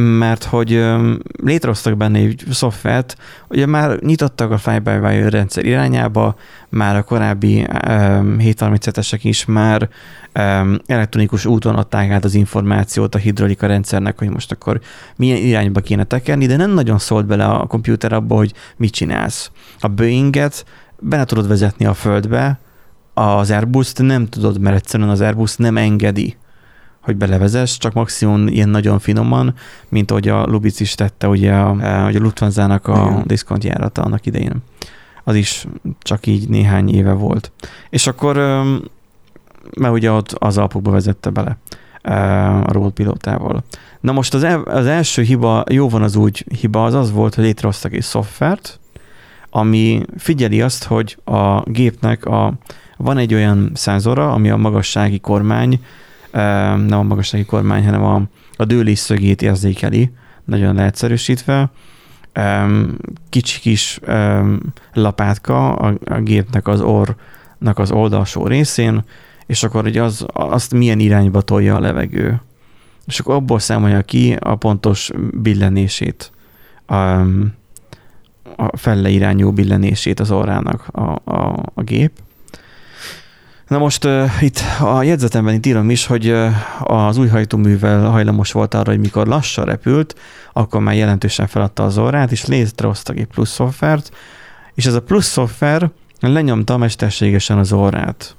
[0.00, 0.84] mert hogy
[1.44, 3.16] létrehoztak benne egy szoftvert,
[3.48, 6.36] ugye már nyitottak a fly-by-wire rendszer irányába,
[6.68, 9.88] már a korábbi um, 737-esek is már
[10.34, 14.80] um, elektronikus úton adták át az információt a hidrolika rendszernek, hogy most akkor
[15.16, 19.50] milyen irányba kéne tekerni, de nem nagyon szólt bele a komputer abba, hogy mit csinálsz.
[19.80, 20.64] A Boeinget
[20.98, 22.58] benne tudod vezetni a földbe,
[23.14, 26.36] az Airbus-t nem tudod, mert egyszerűen az Airbus nem engedi
[27.00, 29.54] hogy belevezess, csak maximum ilyen nagyon finoman,
[29.88, 34.62] mint ahogy a Lubic is tette, ugye a, a, a Lufthansa-nak a diszkontjárata annak idején.
[35.24, 35.66] Az is
[36.00, 37.52] csak így néhány éve volt.
[37.90, 38.36] És akkor,
[39.76, 41.56] mert ugye ott az alapokba vezette bele
[42.62, 43.64] a road pilótával.
[44.00, 47.34] Na most az, el, az első hiba, jó van az úgy hiba, az az volt,
[47.34, 48.80] hogy létrehoztak egy szoftvert,
[49.50, 52.52] ami figyeli azt, hogy a gépnek a,
[52.96, 55.80] van egy olyan szenzora, ami a magassági kormány
[56.30, 58.22] nem a magassági kormány, hanem a,
[58.56, 60.12] a dőlés szögét érzékeli,
[60.44, 61.70] nagyon leegyszerűsítve.
[63.28, 64.00] Kicsi kis
[64.92, 69.04] lapátka a, a gépnek az orrnak az oldalsó részén,
[69.46, 72.40] és akkor ugye az, azt milyen irányba tolja a levegő.
[73.06, 76.32] És akkor abból számolja ki a pontos billenését,
[76.86, 76.94] a,
[78.56, 82.12] a felle irányú billenését az orrának a, a, a gép.
[83.68, 86.52] Na most uh, itt a jegyzetemben itt írom is, hogy uh,
[86.92, 90.14] az új hajtóművel hajlamos volt arra, hogy mikor lassan repült,
[90.52, 94.10] akkor már jelentősen feladta az orrát, és létrehoztak egy plusz szoftvert,
[94.74, 98.36] és ez a plusz szoftver lenyomta mesterségesen az orrát.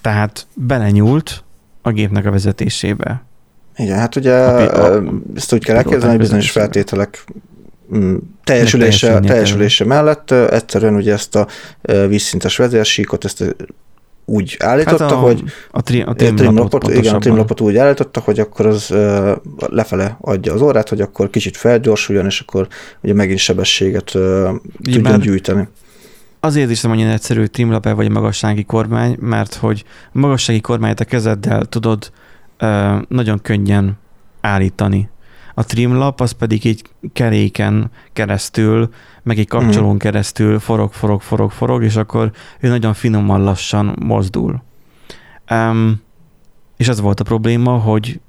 [0.00, 1.44] Tehát belenyúlt
[1.82, 3.22] a gépnek a vezetésébe.
[3.76, 5.02] Igen, hát ugye a, a,
[5.34, 7.24] ezt úgy kell elképzelni, hogy bizonyos feltételek
[8.44, 11.46] teljesülése, teljesülése mellett egyszerűen ugye ezt a
[12.08, 13.54] vízszintes vezérsíkot, ezt
[14.24, 18.40] úgy állította, hát a, hogy a, tri, a trimlapot, igen, a trimlapot úgy állította, hogy
[18.40, 18.94] akkor az
[19.56, 22.68] lefele adja az órát, hogy akkor kicsit felgyorsuljon, és akkor
[23.02, 24.48] ugye megint sebességet uh,
[24.82, 25.68] tudjon gyűjteni.
[26.40, 31.04] Azért is nem annyira egyszerű trimlap vagy magassági kormány, mert hogy a magassági kormányt a
[31.04, 32.12] kezeddel tudod
[33.08, 33.98] nagyon könnyen
[34.40, 35.08] állítani.
[35.54, 38.90] A trimlap az pedig egy keréken keresztül,
[39.22, 39.96] meg egy kapcsolón mm.
[39.96, 44.62] keresztül forog, forog, forog, forog, és akkor ő nagyon finoman lassan mozdul.
[45.50, 46.00] Um,
[46.76, 48.20] és az volt a probléma, hogy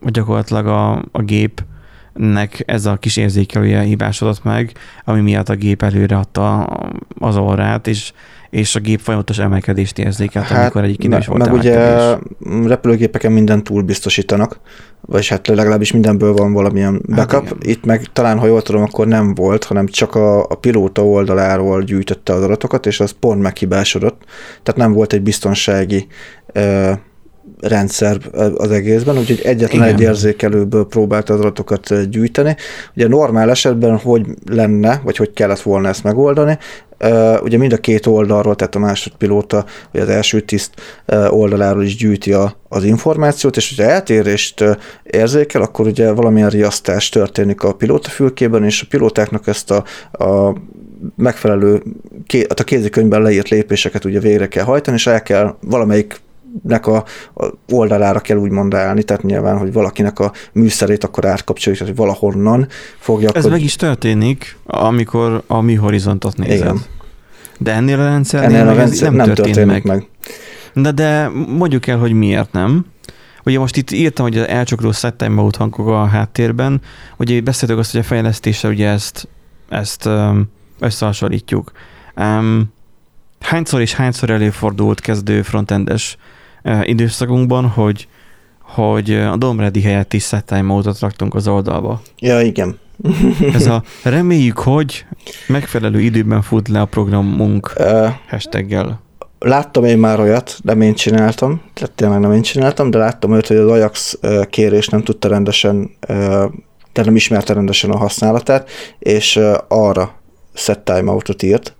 [0.00, 4.72] gyakorlatilag a, a gépnek ez a kis érzékelője hibásodott meg,
[5.04, 6.64] ami miatt a gép előre adta
[7.18, 8.12] az orrát, és
[8.52, 12.16] és a gép folyamatos emelkedést érzékelt, hát, amikor egyik nem is volt Meg ugye
[12.66, 14.60] repülőgépeken mindent túl biztosítanak,
[15.00, 17.48] vagy hát legalábbis mindenből van valamilyen hát backup.
[17.48, 21.06] Hát Itt meg talán, ha jól tudom, akkor nem volt, hanem csak a, a pilóta
[21.06, 24.22] oldaláról gyűjtötte az adatokat, és az pont meghibásodott.
[24.62, 26.06] Tehát nem volt egy biztonsági
[27.60, 28.18] rendszer
[28.56, 29.94] az egészben, úgyhogy egyetlen Igen.
[29.94, 32.56] egy érzékelőből próbált az adatokat gyűjteni.
[32.96, 36.58] Ugye normál esetben hogy lenne, vagy hogy kellett volna ezt megoldani,
[37.42, 40.70] ugye mind a két oldalról, tehát a másodpilóta, vagy az első tiszt
[41.28, 44.64] oldaláról is gyűjti a, az információt, és hogyha eltérést
[45.02, 49.84] érzékel, akkor ugye valamilyen riasztás történik a pilótafülkében, és a pilótáknak ezt a,
[50.24, 50.56] a
[51.16, 51.82] megfelelő,
[52.48, 56.20] hát a kézikönyvben leírt lépéseket ugye végre kell hajtani, és el kell valamelyik
[56.62, 61.82] nek a, a oldalára kell úgymond állni, tehát nyilván, hogy valakinek a műszerét akkor átkapcsoljuk,
[61.82, 63.28] hogy valahonnan fogja.
[63.28, 63.50] Ez akkor...
[63.50, 66.56] meg is történik, amikor a mi horizontot nézed.
[66.56, 66.80] Igen.
[67.58, 69.96] De ennél a rendszernél ennél a rendszer nem, nem történik, történik meg.
[69.96, 70.08] meg.
[70.74, 72.86] De, de mondjuk el, hogy miért nem.
[73.44, 76.80] Ugye most itt írtam, hogy az elcsokró settime mode hangok a háttérben,
[77.16, 79.28] ugye beszéltük azt, hogy a fejlesztése ugye ezt,
[79.68, 80.08] ezt
[80.78, 81.72] összehasonlítjuk.
[82.16, 82.72] Um,
[83.40, 86.16] hányszor és hányszor előfordult kezdő frontendes
[86.82, 88.08] időszakunkban, hogy,
[88.62, 92.00] hogy a Domredi helyett is set time módot raktunk az oldalba.
[92.18, 92.78] Ja, igen.
[93.54, 95.04] Ez a reméljük, hogy
[95.46, 99.00] megfelelő időben fut le a programunk uh, hashtaggel.
[99.38, 103.46] Láttam én már olyat, nem én csináltam, tehát tényleg nem én csináltam, de láttam olyat,
[103.46, 104.18] hogy az Ajax
[104.50, 105.90] kérés nem tudta rendesen,
[106.92, 110.14] de nem ismerte rendesen a használatát, és arra
[110.54, 111.76] set timeoutot írt,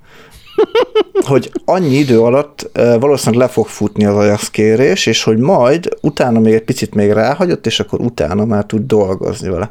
[1.27, 6.41] hogy annyi idő alatt valószínűleg le fog futni az Ajax kérés, és hogy majd utána
[6.41, 9.71] még egy picit még ráhagyott, és akkor utána már tud dolgozni vele.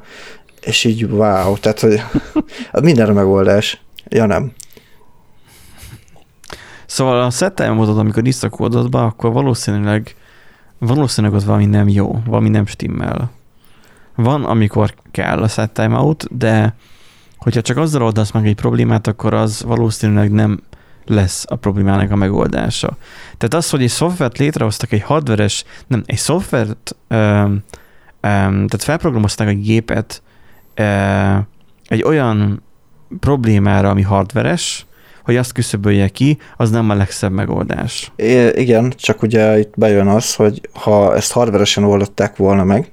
[0.62, 2.02] És így wow, tehát hogy
[2.84, 3.82] mindenre megoldás.
[4.10, 4.52] Ja nem.
[6.86, 10.16] Szóval a set módot, amikor visszakódod be, akkor valószínűleg
[10.88, 13.32] valószínűleg ott valami nem jó, valami nem stimmel.
[14.16, 16.76] Van, amikor kell a set timeout, de
[17.38, 20.60] hogyha csak azzal oldasz meg egy problémát, akkor az valószínűleg nem
[21.06, 22.98] lesz a problémának a megoldása.
[23.38, 27.46] Tehát az, hogy egy szoftvert létrehoztak, egy hardveres, nem, egy szoftvert ö,
[28.22, 30.22] tehát felprogramozták a gépet
[31.88, 32.64] egy olyan
[33.20, 34.86] problémára, ami hardveres,
[35.24, 38.12] hogy azt küszöbölje ki, az nem a legszebb megoldás.
[38.16, 42.92] É, igen, csak ugye itt bejön az, hogy ha ezt hardveresen oldották volna meg,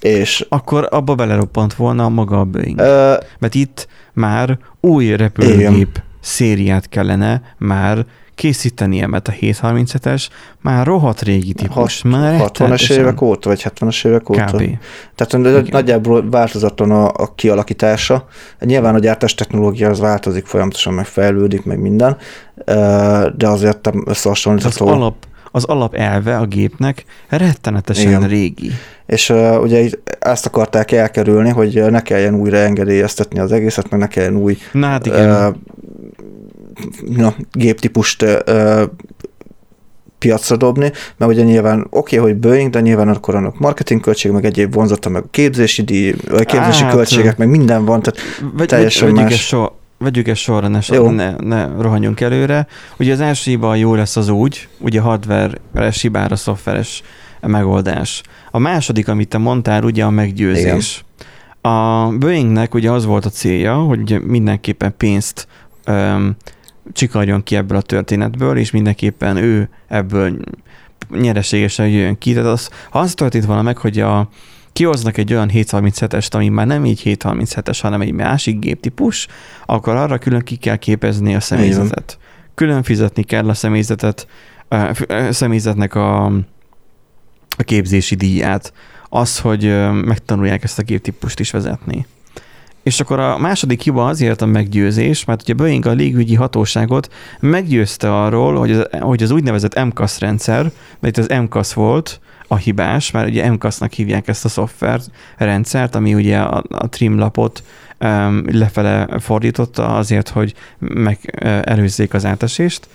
[0.00, 0.46] és...
[0.48, 2.80] Akkor abba beleroppant volna maga a Boeing.
[2.80, 3.14] Ö...
[3.38, 6.06] Mert itt már új repülőgép igen.
[6.20, 8.06] Szériát kellene már
[8.38, 10.28] készítenie, mert a 737-es
[10.60, 12.02] már rohadt régi típus.
[12.02, 14.44] Hat, már 60-as évek óta, vagy 70-es évek óta?
[14.44, 14.78] Kb.
[15.14, 15.66] Tehát Igen.
[15.70, 18.26] nagyjából változatlan a, a kialakítása.
[18.60, 22.16] Nyilván a gyártás technológia az változik, folyamatosan megfejlődik, meg minden,
[23.36, 24.86] de azért nem összehasonlítható.
[24.86, 25.14] Az alap,
[25.58, 28.28] az alapelve a gépnek rettenetesen Igen.
[28.28, 28.70] régi.
[29.06, 34.06] És uh, ugye ezt akarták elkerülni, hogy ne kelljen újra engedélyeztetni az egészet, meg ne
[34.06, 35.48] kelljen új Na, hát igen.
[35.48, 35.54] Uh,
[37.16, 38.84] na, géptípust ö,
[40.18, 44.30] piacra dobni, mert ugye nyilván oké, okay, hogy Boeing, de nyilván akkor annak marketing költség,
[44.30, 48.20] meg egyéb vonzata, meg képzési díj, vagy képzési hát, költségek, meg minden van, tehát
[48.56, 49.32] vegy, teljesen vegyük más.
[49.32, 49.66] Ezt so,
[49.98, 50.80] vegyük ezt sorra, ne,
[51.10, 52.66] ne, ne rohanjunk előre.
[52.98, 57.02] Ugye az első hiba jó lesz az úgy, ugye hardware-es hibára szoftveres
[57.40, 58.22] megoldás.
[58.50, 61.04] A második, amit te mondtál, ugye a meggyőzés.
[61.04, 61.74] Igen.
[61.74, 65.46] A Boeingnek ugye az volt a célja, hogy ugye mindenképpen pénzt
[65.86, 66.36] um,
[66.92, 70.36] csikarjon ki ebből a történetből, és mindenképpen ő ebből
[71.10, 72.32] nyereségesen jön ki.
[72.32, 74.28] Tehát az, ha az történt volna meg, hogy a,
[74.78, 79.26] kihoznak egy olyan 737-est, ami már nem így 737-es, hanem egy másik géptípus,
[79.66, 82.18] akkor arra külön ki kell képezni a személyzetet.
[82.54, 84.26] Külön fizetni kell a személyzetet,
[84.68, 84.94] a
[85.30, 86.24] személyzetnek a,
[87.56, 88.72] a képzési díját.
[89.08, 92.06] Az, hogy megtanulják ezt a géptípust is vezetni.
[92.82, 98.14] És akkor a második hiba azért a meggyőzés, mert ugye Boeing a légügyi hatóságot meggyőzte
[98.22, 103.10] arról, hogy az, hogy az úgynevezett MCAS rendszer, mert itt az MCAS volt a hibás,
[103.10, 105.00] mert ugye MCAS-nak hívják ezt a szoftver
[105.36, 107.62] rendszert, ami ugye a, a trim lapot
[108.00, 112.88] um, lefele fordította azért, hogy meg uh, előzzék az átesést.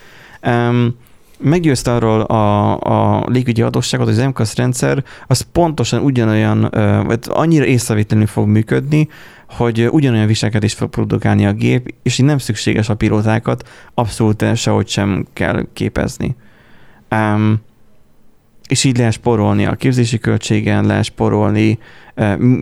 [0.47, 0.95] Um,
[1.37, 6.69] meggyőzte arról a, a légügyi adósságot, hogy az MCAS rendszer az pontosan ugyanolyan,
[7.05, 9.07] vagy annyira észrevétlenül fog működni,
[9.49, 14.87] hogy ugyanolyan viselkedést fog produkálni a gép, és így nem szükséges a pilótákat, abszolút sehogy
[14.87, 16.35] sem kell képezni.
[17.11, 17.61] Um,
[18.67, 21.79] és így lehet sporolni a képzési költségen, lehet sporolni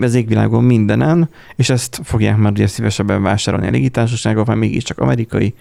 [0.02, 5.54] az égvilágon mindenen, és ezt fogják már ugye szívesebben vásárolni a légitársaságok, mert mégiscsak amerikai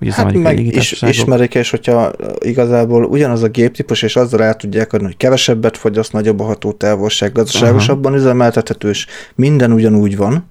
[0.00, 4.92] Ugye hát meg is, ismerik, és hogyha igazából ugyanaz a géptípus, és azzal el tudják
[4.92, 8.20] adni, hogy kevesebbet fogyaszt, nagyobb a hatótávolság, gazdaságosabban Aha.
[8.20, 10.48] üzemeltethető, és minden ugyanúgy van,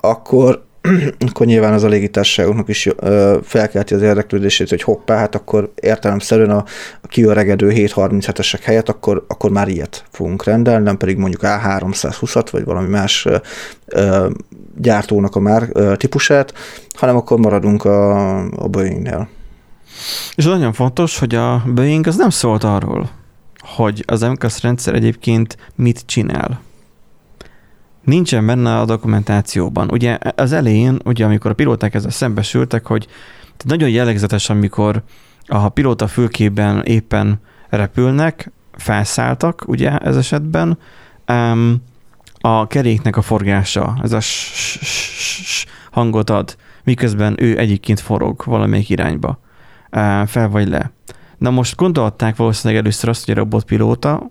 [0.00, 0.64] akkor
[1.28, 2.88] akkor nyilván az a légitársaságoknak is
[3.42, 6.64] felkelti az érdeklődését, hogy hoppá, hát akkor értelemszerűen a,
[7.00, 12.64] a kiöregedő 737-esek helyett akkor, akkor már ilyet fogunk rendelni, nem pedig mondjuk A320-at, vagy
[12.64, 13.26] valami más
[14.76, 16.54] gyártónak a már típusát,
[16.94, 19.28] hanem akkor maradunk a, a Boeing-nél.
[20.34, 23.10] És nagyon fontos, hogy a Boeing az nem szólt arról,
[23.60, 26.60] hogy az MCAS rendszer egyébként mit csinál.
[28.04, 29.90] Nincsen benne a dokumentációban.
[29.90, 33.06] Ugye az elején, ugye amikor a pilóták ezzel szembesültek, hogy
[33.64, 35.02] nagyon jellegzetes, amikor
[35.46, 40.78] a pilóta fülkében éppen repülnek, felszálltak, ugye ez esetben,
[41.28, 41.82] um,
[42.40, 44.20] a keréknek a forgása, ez a
[45.90, 49.38] hangot ad, miközben ő egyikként forog valamelyik irányba,
[50.26, 50.90] fel vagy le.
[51.38, 54.30] Na most gondolták valószínűleg először azt, hogy a robotpilóta,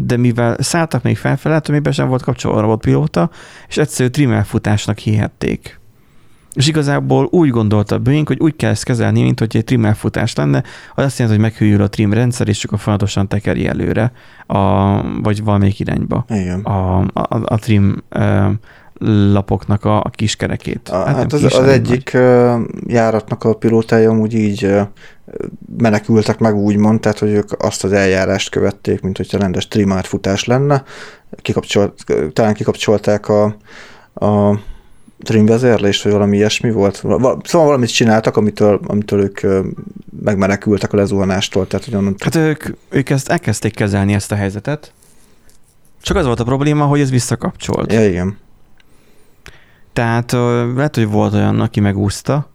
[0.00, 3.30] de mivel szálltak még felfelé, amiben sem volt kapcsolva a robotpilóta,
[3.68, 5.80] és egyszerű trimel futásnak hihették.
[6.54, 10.34] És igazából úgy gondolta Boeing, hogy úgy kell ezt kezelni, mint hogy egy trim elfutás
[10.34, 10.62] lenne,
[10.94, 14.12] az azt jelenti, hogy meghűl a trim rendszer, és csak a folyamatosan tekeri előre,
[14.46, 16.60] a, vagy valamelyik irányba Igen.
[16.60, 18.18] A, a, a trim a,
[19.32, 20.88] lapoknak a, a kiskerekét.
[20.88, 22.62] Hát, hát az, az egyik nagy.
[22.86, 24.76] járatnak a pilótája amúgy így
[25.78, 30.44] menekültek meg úgymond, tehát hogy ők azt az eljárást követték, mint hogyha rendes trimált futás
[30.44, 30.84] lenne.
[31.42, 33.44] Kikapcsolt, talán kikapcsolták a,
[34.14, 34.60] a
[35.22, 36.94] trimvezérlést, vagy valami ilyesmi volt.
[36.94, 39.40] Szóval valamit csináltak, amitől, amitől ők
[40.22, 41.66] megmenekültek a lezuhanástól.
[41.66, 42.14] Tehát, hogy onnan...
[42.18, 44.92] Hát ők, ők ezt elkezdték kezelni ezt a helyzetet,
[46.02, 47.92] csak az volt a probléma, hogy ez visszakapcsolt.
[47.92, 48.36] Ja, igen.
[49.98, 50.32] Tehát
[50.74, 52.48] lehet, hogy volt olyan, aki megúszta,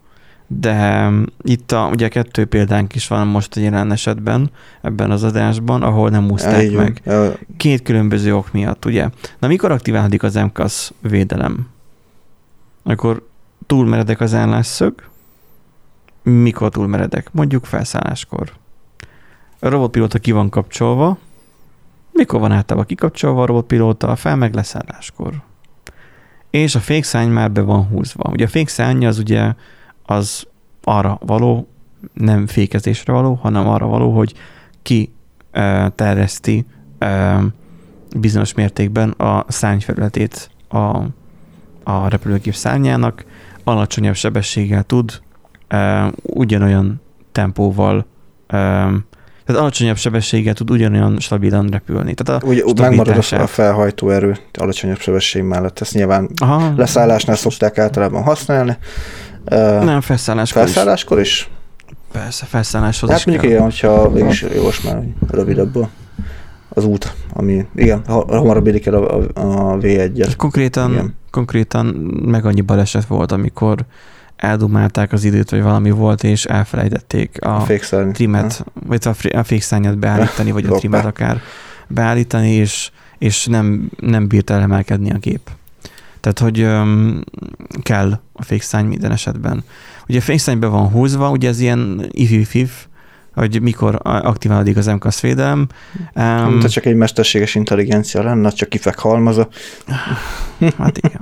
[0.48, 1.10] de
[1.42, 6.10] itt a, ugye kettő példánk is van most a jelen esetben, ebben az adásban, ahol
[6.10, 7.02] nem úszták ja, meg.
[7.06, 7.34] Ja.
[7.58, 9.10] Két különböző ok miatt, ugye?
[9.40, 11.68] Na, mikor aktiválódik az MKAS védelem?
[12.84, 13.28] Akkor
[13.68, 14.94] túl meredek az állásszög,
[16.22, 17.30] mikor túl meredek?
[17.32, 18.52] Mondjuk felszálláskor.
[19.60, 21.18] A robotpilóta ki van kapcsolva,
[22.12, 24.16] Mikor van általában kikapcsolva a robotpilóta?
[24.16, 25.42] Fel meg leszálláskor.
[26.54, 28.30] És a fékszárny már be van húzva.
[28.32, 29.54] Ugye a fékszárny az ugye
[30.06, 30.48] az
[30.84, 31.68] arra való,
[32.14, 34.34] nem fékezésre való, hanem arra való, hogy
[34.82, 35.14] ki
[35.96, 36.66] terjeszti
[38.18, 40.98] bizonyos mértékben a szárnyfelületét a,
[41.84, 43.26] a repülőgép szárnyának,
[43.64, 45.22] alacsonyabb sebességgel tud
[46.22, 47.02] ugyanolyan
[47.32, 48.06] tempóval
[49.46, 52.14] tehát alacsonyabb sebességgel tud ugyanolyan stabilan repülni.
[52.14, 55.80] Tehát a Úgy, megmarad a felhajtó erő alacsonyabb sebesség mellett.
[55.80, 56.74] Ezt nyilván Aha.
[56.78, 58.78] leszállásnál szokták általában használni.
[59.84, 61.28] Nem, felszálláskor, felszálláskor is.
[61.28, 61.50] is.
[62.12, 63.56] Persze, felszálláshoz hát is mondjuk kell.
[63.56, 65.88] igen, hogyha mégis jós már rövidebb
[66.70, 70.34] az út, ami igen, hamarabb érik el a, a V1-et.
[70.38, 71.16] Konkrétan, igen.
[71.32, 71.86] konkrétan
[72.26, 73.86] meg annyi baleset volt, amikor
[74.44, 78.82] eldumálták az időt, vagy valami volt, és elfelejtették a, a trimet, ha.
[78.88, 81.42] vagy a fékszányat beállítani, vagy a trimet akár
[81.88, 85.50] beállítani, és, és nem, nem bírt elemelkedni a gép.
[86.20, 87.22] Tehát, hogy um,
[87.82, 89.64] kell a fékszányny minden esetben.
[90.08, 92.88] Ugye a fékszánybe be van húzva, ugye ez ilyen if-if-if,
[93.34, 95.68] hogy mikor aktiválódik az MKS védelem.
[96.16, 99.48] Um, csak egy mesterséges intelligencia lenne, csak kifek halmaza.
[100.78, 101.22] Hát igen.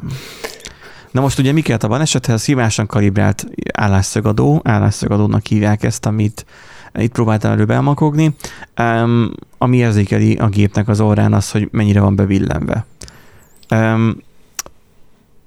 [1.12, 6.46] Na most ugye Mikelt a balesethez hibásan kalibrált állásszögadó, állásszögadónak hívják ezt, amit
[6.94, 8.36] itt próbáltam előbb elmakogni,
[8.78, 12.86] um, ami érzékeli a gépnek az orrán az, hogy mennyire van bevillenve.
[13.70, 14.18] Um,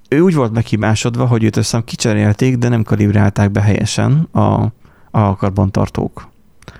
[0.08, 4.66] ő úgy volt meghibásodva, hogy őt összem kicserélték, de nem kalibrálták be helyesen a,
[5.10, 6.28] a karbantartók.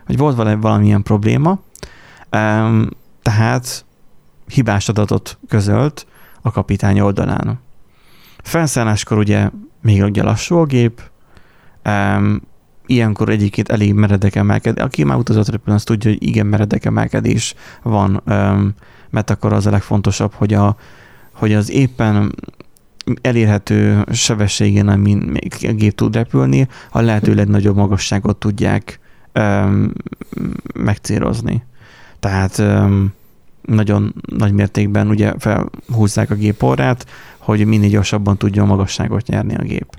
[0.07, 1.61] Hogy volt vele valamilyen probléma,
[2.33, 2.89] um,
[3.23, 3.85] tehát
[4.49, 6.07] hibás adatot közölt
[6.43, 7.64] a kapitány oldalán.
[8.45, 9.51] Felszálláskor ugye
[9.83, 11.03] még ugye lassú a gép,
[11.85, 12.43] um,
[12.87, 14.85] ilyenkor egyébként elég meredek emelkedés.
[14.85, 18.75] Aki már utazott repülőn, az tudja, hogy igen meredek emelkedés van, um,
[19.11, 20.77] mert akkor az a legfontosabb, hogy, a,
[21.33, 22.35] hogy az éppen
[23.21, 29.01] elérhető sebességen, amin a gép tud repülni, a lehető legnagyobb magasságot tudják
[29.35, 29.93] um,
[30.75, 31.63] megcélozni.
[32.21, 33.13] Tehát um,
[33.67, 37.07] nagyon nagy mértékben ugye felhúzzák a gép orrát,
[37.39, 39.97] hogy minél gyorsabban tudjon magasságot nyerni a gép.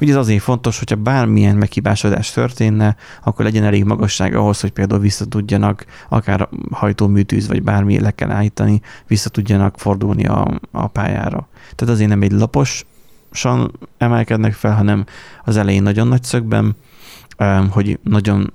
[0.00, 5.00] Ugye ez azért fontos, hogyha bármilyen meghibásodás történne, akkor legyen elég magasság ahhoz, hogy például
[5.00, 11.48] vissza tudjanak, akár hajtóműtűz, vagy bármi le kell állítani, vissza tudjanak fordulni a, a pályára.
[11.74, 15.04] Tehát azért nem egy laposan emelkednek fel, hanem
[15.44, 16.76] az elején nagyon nagy szögben,
[17.70, 18.52] hogy nagyon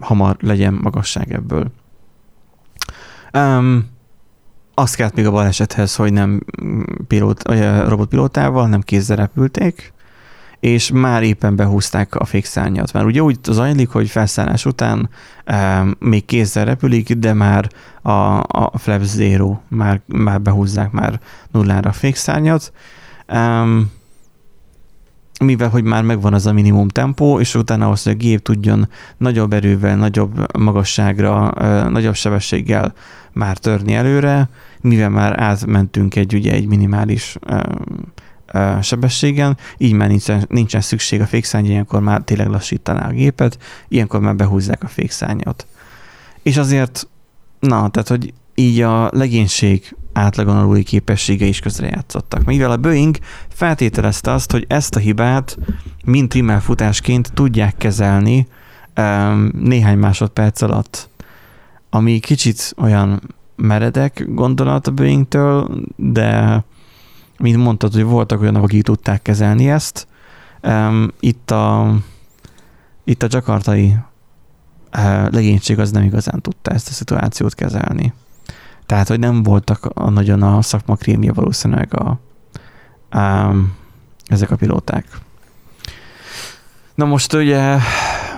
[0.00, 1.70] hamar legyen magasság ebből.
[3.32, 3.96] Um,
[4.78, 6.40] azt kellett még a balesethez, hogy nem
[7.06, 7.42] pilót,
[7.88, 9.92] robotpilótával, nem kézzel repülték,
[10.60, 12.92] és már éppen behúzták a fékszárnyat.
[12.92, 15.08] Mert ugye úgy zajlik, hogy felszállás után
[15.44, 17.68] e, még kézzel repülik, de már
[18.02, 21.20] a, a Flap Zero, már, már behúzzák már
[21.50, 22.72] nullára a fékszárnyat.
[23.26, 23.64] E,
[25.38, 28.88] mivel hogy már megvan az a minimum tempó, és utána ahhoz, hogy a gép tudjon
[29.16, 31.52] nagyobb erővel, nagyobb magasságra,
[31.88, 32.94] nagyobb sebességgel
[33.32, 34.48] már törni előre,
[34.80, 37.36] mivel már átmentünk egy, ugye, egy minimális
[38.82, 43.58] sebességen, így már nincsen, nincsen szükség a fékszárny, ilyenkor már tényleg lassítaná a gépet,
[43.88, 45.66] ilyenkor már behúzzák a fékszárnyat.
[46.42, 47.08] És azért,
[47.60, 52.44] na, tehát, hogy így a legénység átlagon aluli képessége is közrejátszottak.
[52.44, 53.16] Mivel a Boeing
[53.48, 55.58] feltételezte azt, hogy ezt a hibát
[56.04, 58.46] mint trimmel futásként tudják kezelni
[58.96, 61.08] um, néhány másodperc alatt,
[61.90, 63.20] ami kicsit olyan
[63.56, 66.62] meredek gondolat a Boeing-től, de
[67.38, 70.06] mint mondtad, hogy voltak olyanok, akik tudták kezelni ezt.
[71.20, 71.94] Itt a,
[73.04, 73.96] itt a jakartai
[74.90, 78.12] eh, legénység az nem igazán tudta ezt a szituációt kezelni.
[78.88, 82.20] Tehát, hogy nem voltak a, nagyon a szakma krémje valószínűleg a,
[83.18, 83.54] a,
[84.26, 85.06] ezek a pilóták.
[86.94, 87.76] Na most ugye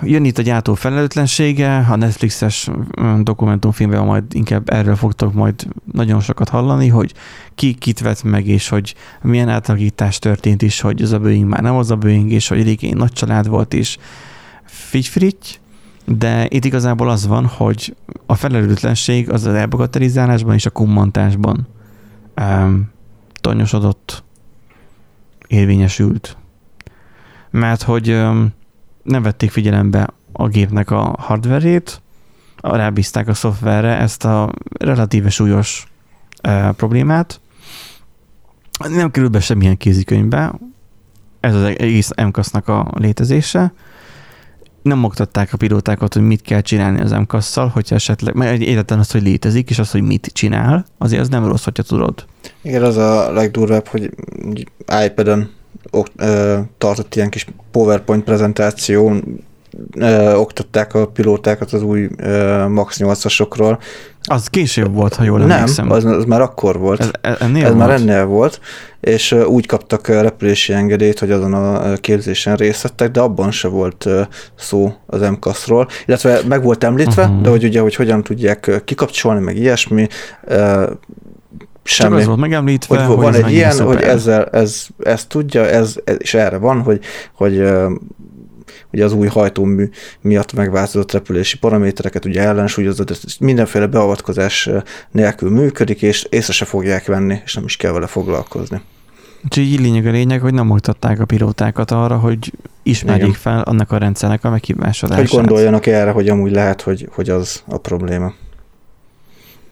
[0.03, 2.71] jön itt a gyártó felelőtlensége, a Netflixes
[3.23, 7.15] dokumentumfilmben majd inkább erről fogtok majd nagyon sokat hallani, hogy
[7.55, 11.63] ki kit vett meg, és hogy milyen átalakítás történt is, hogy az a Boeing már
[11.63, 13.99] nem az a Boeing, és hogy régen nagy család volt is.
[14.65, 15.61] Figyfrigy,
[16.07, 17.97] de itt igazából az van, hogy
[18.27, 21.67] a felelőtlenség az az elbagatelizálásban és a kummantásban
[22.41, 22.91] um,
[23.41, 24.25] tanyosodott,
[25.47, 26.37] érvényesült.
[27.51, 28.53] Mert hogy um,
[29.03, 32.01] nem vették figyelembe a gépnek a hardverét,
[32.61, 35.87] rábízták a szoftverre ezt a relatíve súlyos
[36.41, 37.41] e, problémát.
[38.89, 40.53] Nem kerül be semmilyen kézikönyvbe,
[41.41, 43.73] ez az egész MKAS-nak a létezése,
[44.83, 49.13] nem oktatták a pilótákat, hogy mit kell csinálni az MKAS-szal, hogyha esetleg, mert egyáltalán azt,
[49.13, 52.25] hogy létezik, és az, hogy mit csinál, azért az nem rossz, hogyha tudod.
[52.63, 54.11] Igen, az a legdurvább, hogy
[55.05, 55.51] iPad-en
[56.79, 59.45] tartott ilyen kis PowerPoint prezentáción,
[59.97, 63.79] ö, oktatták a pilótákat az új ö, Max 8-asokról.
[64.23, 65.91] Az később volt, ha jól Nem, emlékszem.
[65.91, 67.01] Az, az már akkor volt.
[67.21, 67.87] Ez, ennél ez volt?
[67.87, 68.61] már ennél volt,
[69.01, 74.09] és úgy kaptak repülési engedélyt, hogy azon a képzésen részt vettek, de abban se volt
[74.55, 77.41] szó az MKAS-ról, illetve meg volt említve, uh-huh.
[77.41, 80.07] de hogy ugye, hogy hogyan tudják kikapcsolni, meg ilyesmi,
[81.83, 82.11] semmi.
[82.11, 85.95] Csak az volt megemlítve, hogy, hogy van egy ilyen, hogy ezzel, ez, ez tudja, ez,
[86.05, 87.01] ez, és erre van, hogy,
[87.35, 87.63] hogy
[88.93, 89.91] ugye az új hajtómű
[90.21, 94.71] miatt megváltozott repülési paramétereket ugye ellensúlyozott, ez mindenféle beavatkozás
[95.11, 98.81] nélkül működik, és észre se fogják venni, és nem is kell vele foglalkozni.
[99.45, 102.53] Úgyhogy így lényeg a lényeg, hogy nem oktatták a pilótákat arra, hogy
[102.83, 103.41] ismerjék Igen.
[103.41, 105.29] fel annak a rendszernek a meghibásodását.
[105.29, 108.33] Hogy gondoljanak erre, hogy amúgy lehet, hogy, hogy az a probléma.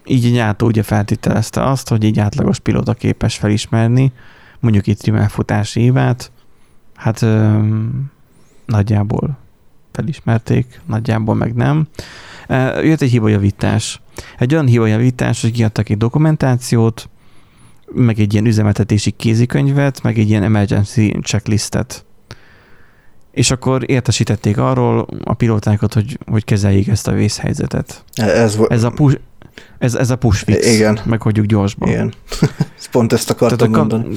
[0.05, 4.13] Így egy átó ugye feltételezte azt, hogy egy átlagos pilóta képes felismerni
[4.61, 6.31] mondjuk itt rimelfutási évát,
[6.95, 7.27] hát
[8.69, 9.39] nagyjából
[9.93, 11.89] felismerték, nagyjából meg nem.
[12.83, 14.01] Jött egy hibajavítás.
[14.39, 17.09] Egy olyan hibajavítás, hogy kiadtak egy dokumentációt,
[17.95, 22.05] meg egy ilyen üzemeltetési kézikönyvet, meg egy ilyen emergency checklistet.
[23.31, 28.05] És akkor értesítették arról a pilótákat, hogy, hogy kezeljék ezt a vészhelyzetet.
[28.14, 29.19] Ez, ez, a push,
[29.79, 30.99] ez, ez a push fix, Igen.
[31.05, 31.89] meghagyjuk gyorsban.
[31.89, 32.13] Igen.
[32.91, 34.17] Pont ezt akartam Tehát mondani.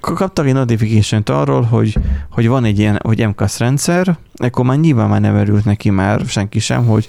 [0.00, 1.98] Kap, kaptak egy notification arról, hogy,
[2.30, 6.22] hogy van egy ilyen, hogy MKS rendszer, akkor már nyilván már nem erült neki már
[6.26, 7.08] senki sem, hogy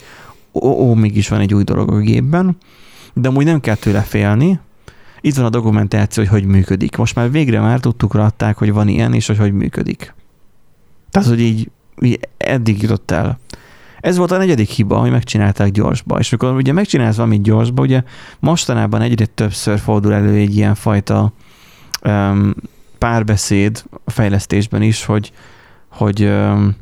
[0.53, 2.57] ó, ó, mégis van egy új dolog a gépben,
[3.13, 4.59] de amúgy nem kell tőle félni,
[5.21, 6.95] itt van a dokumentáció, hogy hogy működik.
[6.95, 10.13] Most már végre már tudtuk adták, hogy van ilyen, és hogy hogy működik.
[11.11, 11.71] Tehát, hogy így,
[12.01, 13.39] így eddig jutott el.
[14.01, 16.19] Ez volt a negyedik hiba, hogy megcsinálták gyorsba.
[16.19, 18.03] És amikor ugye megcsinálsz valamit gyorsba, ugye
[18.39, 21.33] mostanában egyre többször fordul elő egy ilyen fajta
[22.03, 22.53] um,
[22.97, 25.31] párbeszéd a fejlesztésben is, hogy,
[25.87, 26.75] hogy um,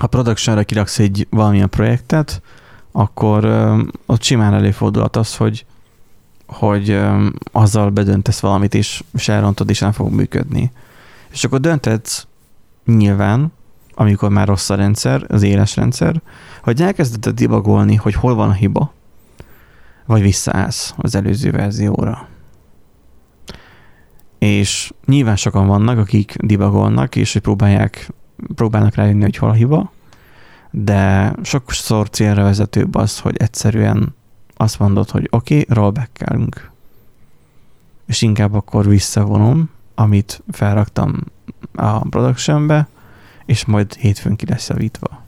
[0.00, 2.42] ha productionra kiraksz egy valamilyen projektet,
[2.92, 5.66] akkor um, ott simán előfordulhat az, hogy,
[6.46, 10.72] hogy um, azzal bedöntesz valamit, és, és elrontod, és nem fog működni.
[11.30, 12.26] És akkor döntetsz
[12.84, 13.52] nyilván,
[13.94, 16.22] amikor már rossz a rendszer, az éles rendszer,
[16.62, 18.92] hogy elkezded debugolni, hogy hol van a hiba,
[20.06, 22.28] vagy visszaállsz az előző verzióra.
[24.38, 28.12] És nyilván sokan vannak, akik debugolnak, és hogy próbálják,
[28.54, 29.92] próbálnak rájönni, hogy hol a hiba,
[30.70, 34.14] de sokszor célra vezetőbb az, hogy egyszerűen
[34.56, 36.22] azt mondod, hogy oké, okay, rollback
[38.06, 41.20] és inkább akkor visszavonom, amit felraktam
[41.74, 42.88] a productionbe,
[43.46, 45.22] és majd hétfőn ki lesz javítva.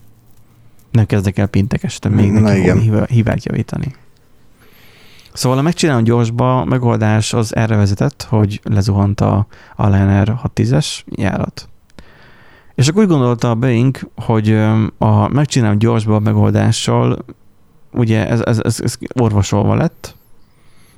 [0.91, 3.95] Nem kezdek el péntek este még Na, neki hibát javítani.
[5.33, 9.47] Szóval a megcsinálom gyorsba megoldás az erre vezetett, hogy lezuhant a,
[9.77, 11.69] a Liner 610-es járat.
[12.75, 14.51] És akkor úgy gondolta a Boeing, hogy
[14.99, 17.25] a megcsinálom gyorsba megoldással
[17.93, 20.15] ugye ez, ez, ez, ez orvosolva lett,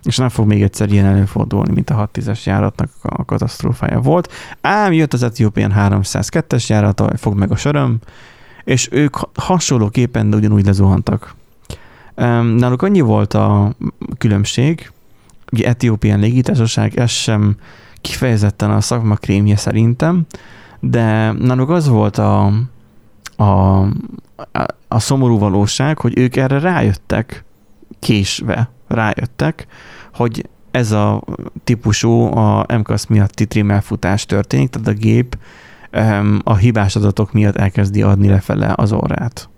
[0.03, 4.33] és nem fog még egyszer ilyen előfordulni, mint a 610-es járatnak a katasztrófája volt.
[4.61, 7.99] Ám jött az Ethiopian 302-es járat, fog meg a söröm,
[8.65, 11.35] és ők hasonlóképpen, de ugyanúgy lezuhantak.
[12.15, 13.75] Náluk annyi volt a
[14.19, 14.93] különbség,
[15.53, 17.57] ugye Etiópián légitársaság, ez sem
[18.01, 20.27] kifejezetten a szakma krémje szerintem,
[20.81, 22.53] de náluk az volt a,
[23.37, 23.81] a,
[24.89, 27.45] a szomorú valóság, hogy ők erre rájöttek
[27.99, 29.67] késve, rájöttek,
[30.15, 31.23] hogy ez a
[31.65, 35.39] típusú a MKS miatti trim elfutás történik, tehát a gép
[36.43, 39.49] a hibás adatok miatt elkezdi adni lefele az orrát.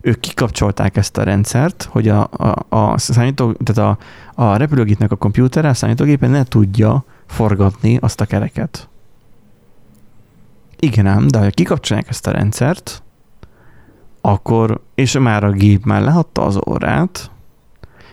[0.00, 3.98] Ők kikapcsolták ezt a rendszert, hogy a, a, a, számító, tehát
[4.34, 8.88] a, a repülőgépnek a kompjútere, a számítógépen ne tudja forgatni azt a kereket.
[10.78, 13.02] Igen ám, de ha kikapcsolják ezt a rendszert,
[14.20, 17.29] akkor, és már a gép már lehatta az orrát,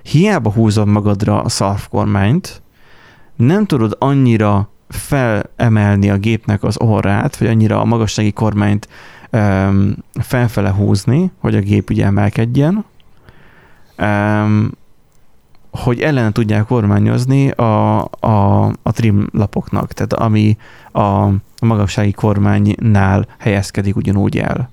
[0.08, 2.62] hiába húzod magadra a szarvkormányt,
[3.36, 8.88] nem tudod annyira felemelni a gépnek az orrát, vagy annyira a magassági kormányt
[9.32, 12.86] um, felfele húzni, hogy a gép ugye emelkedjen,
[13.98, 14.72] um,
[15.72, 20.58] hogy ellen tudják kormányozni a, a, a trim lapoknak, tehát ami
[20.92, 21.28] a
[21.62, 24.70] magassági kormánynál helyezkedik ugyanúgy el.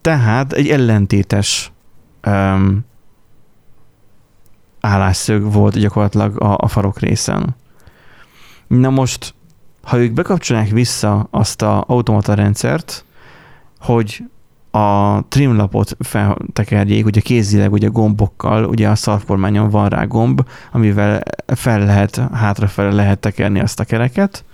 [0.00, 1.72] Tehát egy ellentétes
[2.26, 2.88] um,
[4.80, 7.56] állásszög volt gyakorlatilag a, a farok részen.
[8.66, 9.34] Na most,
[9.82, 13.04] ha ők bekapcsolják vissza azt a automata rendszert,
[13.78, 14.24] hogy
[14.70, 21.84] a trimlapot feltekerjék, ugye kézileg, ugye gombokkal, ugye a szarvkormányon van rá gomb, amivel fel
[21.84, 24.44] lehet, hátrafele lehet tekerni azt a kereket,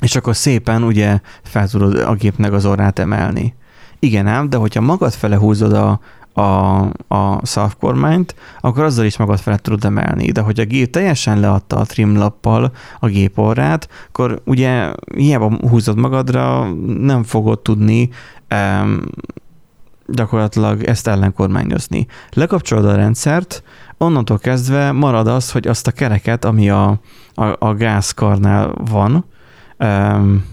[0.00, 3.54] és akkor szépen ugye fel tudod a gépnek az orrát emelni.
[3.98, 6.00] Igen ám, de hogyha magad fele húzod a,
[6.32, 10.30] a, a szavkormányt, akkor azzal is magad felett tudod emelni.
[10.30, 15.98] De hogy a gép teljesen leadta a trimlappal a gép orrát, akkor ugye hiába húzod
[15.98, 18.10] magadra, nem fogod tudni
[18.50, 19.00] um,
[20.06, 22.06] gyakorlatilag ezt ellenkormányozni.
[22.30, 23.62] Lekapcsolod a rendszert,
[23.98, 27.00] onnantól kezdve marad az, hogy azt a kereket, ami a,
[27.34, 29.24] a, a gázkarnál van,
[29.78, 30.44] um,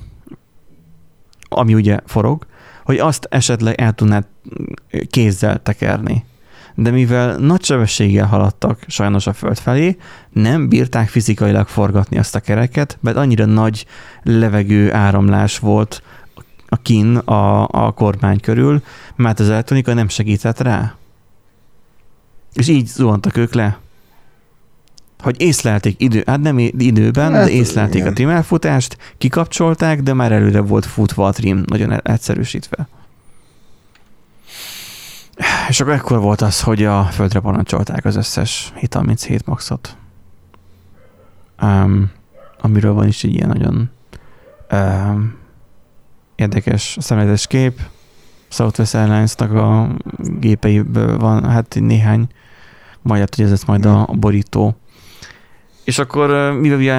[1.49, 2.45] ami ugye forog,
[2.89, 4.25] hogy azt esetleg el tudnád
[5.09, 6.25] kézzel tekerni.
[6.75, 9.97] De mivel nagy sebességgel haladtak sajnos a föld felé,
[10.29, 13.85] nem bírták fizikailag forgatni azt a kereket, mert annyira nagy
[14.23, 16.03] levegő áramlás volt
[16.67, 18.81] a kin a, a kormány körül,
[19.15, 20.95] mert az elektronika nem segített rá.
[22.53, 23.79] És így zuhantak ők le.
[25.19, 28.07] Hogy észlelték idő, hát nem időben, hát, de észlelték igen.
[28.07, 32.87] a trim elfutást, kikapcsolták, de már előre volt futva a trim, nagyon e- egyszerűsítve.
[35.69, 39.97] És akkor ekkor volt az, hogy a földre parancsolták az összes 737 maxot.
[41.61, 42.11] Um,
[42.61, 43.89] amiről van is egy ilyen nagyon
[44.71, 45.35] um,
[46.35, 47.79] érdekes szemléletes kép.
[48.49, 52.27] Southwest Airlines-nak a gépeiből van hát néhány,
[53.01, 54.75] majd hát, hogy ez lesz majd a, a borító.
[55.83, 56.95] És akkor, mivel ugye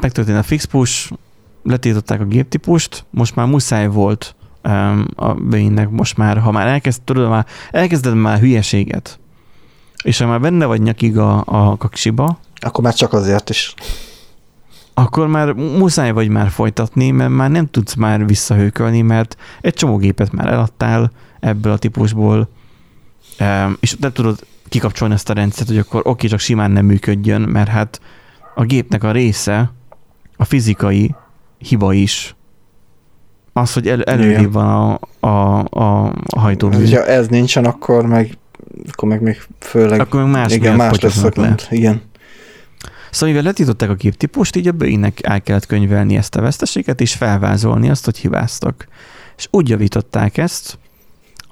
[0.00, 1.12] megtörtént a fix push,
[1.62, 4.34] letiltották a géptípust, most már muszáj volt
[5.14, 9.18] a Boeingnek most már, ha már elkezd, tudod, már elkezded már hülyeséget,
[10.04, 13.74] és ha már benne vagy nyakig a, a kaksiba, akkor már csak azért is.
[14.94, 19.96] Akkor már muszáj vagy már folytatni, mert már nem tudsz már visszahőkölni, mert egy csomó
[19.96, 22.48] gépet már eladtál ebből a típusból,
[23.80, 27.68] és nem tudod kikapcsolni ezt a rendszert, hogy akkor oké, csak simán nem működjön, mert
[27.68, 28.00] hát
[28.58, 29.72] a gépnek a része,
[30.36, 31.14] a fizikai
[31.58, 32.34] hiba is
[33.52, 36.90] az, hogy el, előrébb van a, a, a, hajtómű.
[36.90, 38.38] Ha ez nincsen, akkor meg,
[38.92, 41.54] akkor meg még főleg akkor meg más, igen, más lesz a le.
[41.70, 42.02] Igen.
[43.10, 47.14] Szóval mivel letították a képtípust, így a bőinek el kellett könyvelni ezt a veszteséget, és
[47.14, 48.88] felvázolni azt, hogy hibáztak.
[49.36, 50.78] És úgy javították ezt,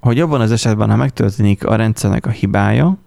[0.00, 2.98] hogy abban az esetben, ha megtörténik a rendszernek a hibája,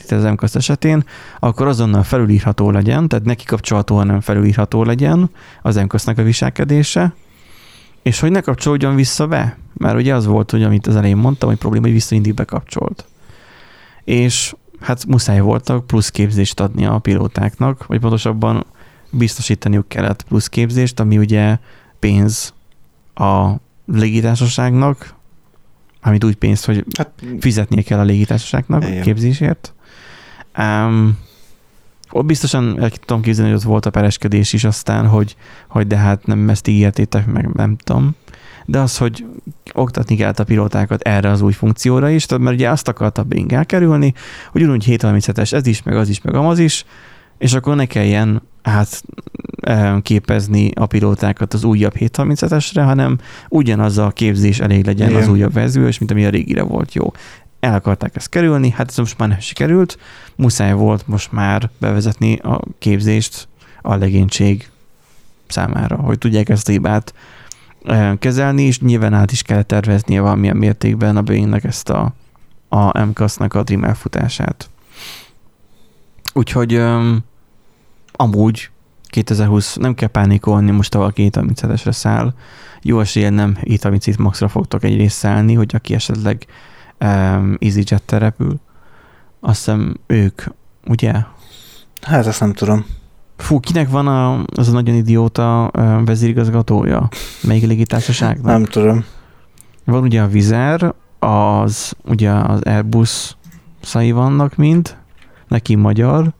[0.00, 1.04] itt az MKS esetén,
[1.38, 5.30] akkor azonnal felülírható legyen, tehát neki kapcsolhatóan nem felülírható legyen
[5.62, 7.14] az mksz a viselkedése,
[8.02, 11.48] és hogy ne kapcsolódjon vissza be, mert ugye az volt, hogy amit az elején mondtam,
[11.48, 13.04] hogy probléma, hogy vissza mindig bekapcsolt.
[14.04, 18.64] És hát muszáj voltak plusz képzést adni a pilótáknak, vagy pontosabban
[19.10, 21.58] biztosítaniuk kellett plusz képzést, ami ugye
[21.98, 22.54] pénz
[23.14, 23.50] a
[23.86, 25.14] légitársaságnak,
[26.06, 29.74] amit úgy pénzt, hogy hát, fizetnie kell a légitársaságnak a képzésért.
[30.58, 31.18] Um,
[32.10, 35.36] ott biztosan el tudom képzelni, hogy ott volt a pereskedés is aztán, hogy,
[35.68, 38.14] hogy de hát nem ezt ígértétek meg, nem tudom.
[38.64, 39.24] De az, hogy
[39.72, 43.52] oktatni kellett a pilótákat erre az új funkcióra is, tehát mert ugye azt akarta Bing
[43.52, 44.14] elkerülni,
[44.50, 46.84] hogy ugyanúgy 737-es ez is, meg az is, meg az is,
[47.38, 49.02] és akkor ne kelljen hát
[50.02, 53.18] képezni a pilótákat az újabb 737-esre, hanem
[53.48, 55.22] ugyanaz a képzés elég legyen Igen.
[55.22, 57.12] az újabb verzió, mint ami a régire volt jó
[57.60, 59.98] el akarták ezt kerülni, hát ez most már nem sikerült,
[60.36, 63.48] muszáj volt most már bevezetni a képzést
[63.82, 64.70] a legénység
[65.46, 67.14] számára, hogy tudják ezt a hibát
[68.18, 72.14] kezelni, és nyilván át is kell terveznie valamilyen mértékben a Boeingnek ezt a,
[72.68, 74.70] a MCAS-nak a Dream elfutását.
[76.36, 77.18] Úgyhogy um,
[78.12, 78.70] amúgy
[79.04, 82.34] 2020 nem kell pánikolni, most a valaki 737-esre száll.
[82.82, 86.46] Jó esélyen nem 737 Maxra fogtok egyrészt szállni, hogy aki esetleg
[87.00, 88.60] um, easyjet repül.
[89.40, 90.42] Azt hiszem ők,
[90.86, 91.12] ugye?
[92.02, 92.86] Hát ezt nem tudom.
[93.36, 95.70] Fú, kinek van a, az a nagyon idióta
[96.04, 97.08] vezérigazgatója?
[97.42, 98.46] Melyik légitársaságnak?
[98.46, 99.04] Nem tudom.
[99.84, 103.36] Van ugye a Vizer, az ugye az Airbus
[103.82, 104.96] szai vannak mind,
[105.48, 106.32] neki magyar,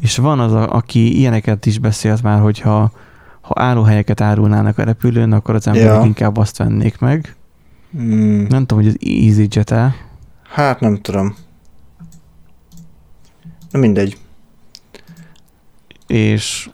[0.00, 2.92] és van az, a, aki ilyeneket is beszélt már, hogyha
[3.40, 6.04] ha állóhelyeket árulnának a repülőn, akkor az emberek ja.
[6.04, 7.36] inkább azt vennék meg.
[7.92, 8.46] Hmm.
[8.48, 9.94] Nem tudom, hogy az EasyJet-e.
[10.48, 11.36] Hát nem tudom.
[13.70, 14.16] Na mindegy.
[16.06, 16.70] És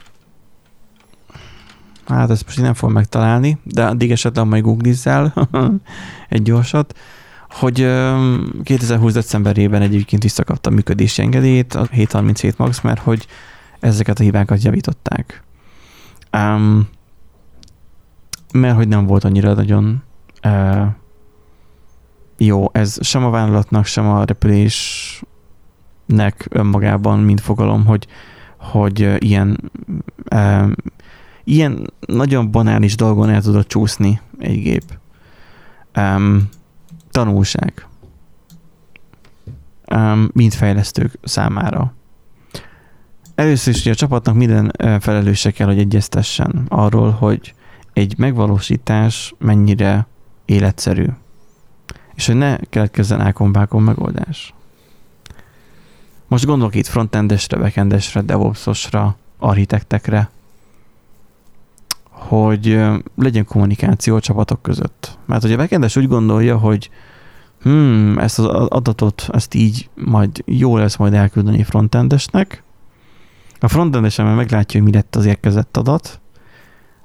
[2.06, 5.48] hát ezt most nem fogom megtalálni, de addig esetleg majd googlizzel
[6.28, 6.98] egy gyorsat,
[7.49, 7.76] hogy
[8.62, 9.12] 2020.
[9.12, 13.26] decemberében egyébként visszakapta a működési engedélyét, a 737 Max, mert hogy
[13.80, 15.42] ezeket a hibákat javították.
[16.32, 16.88] Um,
[18.53, 20.03] mert hogy nem volt annyira nagyon
[20.44, 20.86] uh,
[22.38, 22.68] jó.
[22.72, 25.26] Ez sem a vállalatnak, sem a repülésnek
[26.49, 28.07] önmagában, mint fogalom, hogy,
[28.57, 29.70] hogy ilyen,
[30.28, 30.68] e,
[31.44, 34.82] ilyen nagyon banális dolgon el tudod csúszni egy gép.
[35.92, 36.20] E,
[37.16, 37.86] tanulság.
[40.32, 41.94] Mint fejlesztők számára.
[43.34, 47.54] Először is, hogy a csapatnak minden felelőse kell, hogy egyeztessen arról, hogy
[47.92, 50.06] egy megvalósítás mennyire
[50.44, 51.06] életszerű.
[52.14, 54.54] És hogy ne keletkezzen ákombákon megoldás.
[56.28, 60.30] Most gondolok itt frontendesre, backendesre, devopsosra, architektekre,
[62.28, 62.80] hogy
[63.16, 65.18] legyen kommunikáció a csapatok között.
[65.26, 66.90] Mert hogy a backendes úgy gondolja, hogy
[67.62, 72.64] hmm, ezt az adatot, ezt így majd jó lesz majd elküldeni frontendesnek,
[73.60, 76.20] a frontendesen meglátja, hogy mi lett az érkezett adat,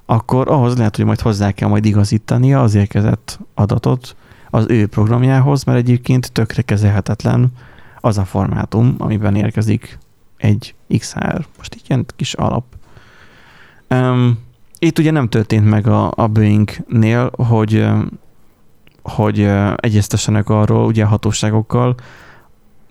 [0.06, 4.16] akkor ahhoz lehet, hogy majd hozzá kell majd igazítania az érkezett adatot
[4.50, 7.52] az ő programjához, mert egyébként tökre kezelhetetlen
[8.00, 9.98] az a formátum, amiben érkezik
[10.36, 11.46] egy XR.
[11.56, 12.64] Most így ilyen kis alap.
[13.90, 14.38] Um,
[14.84, 17.86] itt ugye nem történt meg a, a Boeing-nél, hogy,
[19.02, 21.94] hogy egyeztessenek arról ugye a hatóságokkal,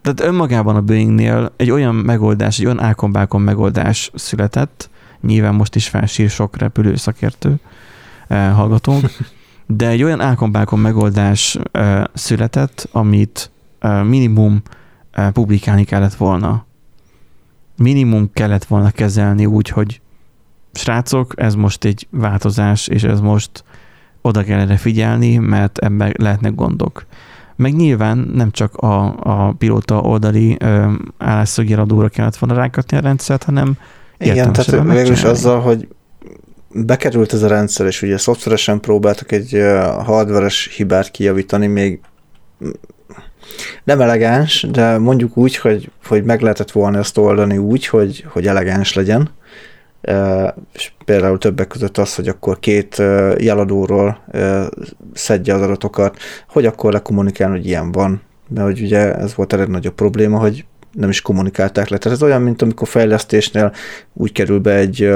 [0.01, 4.89] tehát önmagában a Boeingnél egy olyan megoldás, egy olyan ákombákon megoldás született,
[5.21, 7.59] nyilván most is felsír sok repülő szakértő
[8.27, 9.11] eh, hallgatónk,
[9.77, 14.61] de egy olyan ákombákon megoldás eh, született, amit eh, minimum
[15.11, 16.65] eh, publikálni kellett volna.
[17.77, 20.01] Minimum kellett volna kezelni úgy, hogy
[20.73, 23.63] srácok, ez most egy változás, és ez most
[24.21, 27.05] oda kell erre figyelni, mert ebben lehetnek gondok.
[27.55, 30.57] Meg nyilván nem csak a, a pilóta oldali
[31.17, 33.77] állásszögjeladóra kellett volna rákatni a rendszert, hanem
[34.17, 35.87] Igen, tehát végülis azzal, hogy
[36.73, 39.63] bekerült ez a rendszer, és ugye szoftveresen próbáltak egy
[40.03, 41.99] hardveres hibát kijavítani, még
[43.83, 48.47] nem elegáns, de mondjuk úgy, hogy, hogy meg lehetett volna ezt oldani úgy, hogy, hogy
[48.47, 49.29] elegáns legyen
[50.73, 52.95] és például többek között az, hogy akkor két
[53.37, 54.17] jeladóról
[55.13, 58.21] szedje az adatokat, hogy akkor lekommunikálni, hogy ilyen van.
[58.47, 61.97] Mert hogy ugye ez volt a legnagyobb probléma, hogy nem is kommunikálták le.
[61.97, 63.73] Tehát ez olyan, mint amikor fejlesztésnél
[64.13, 65.09] úgy kerül be egy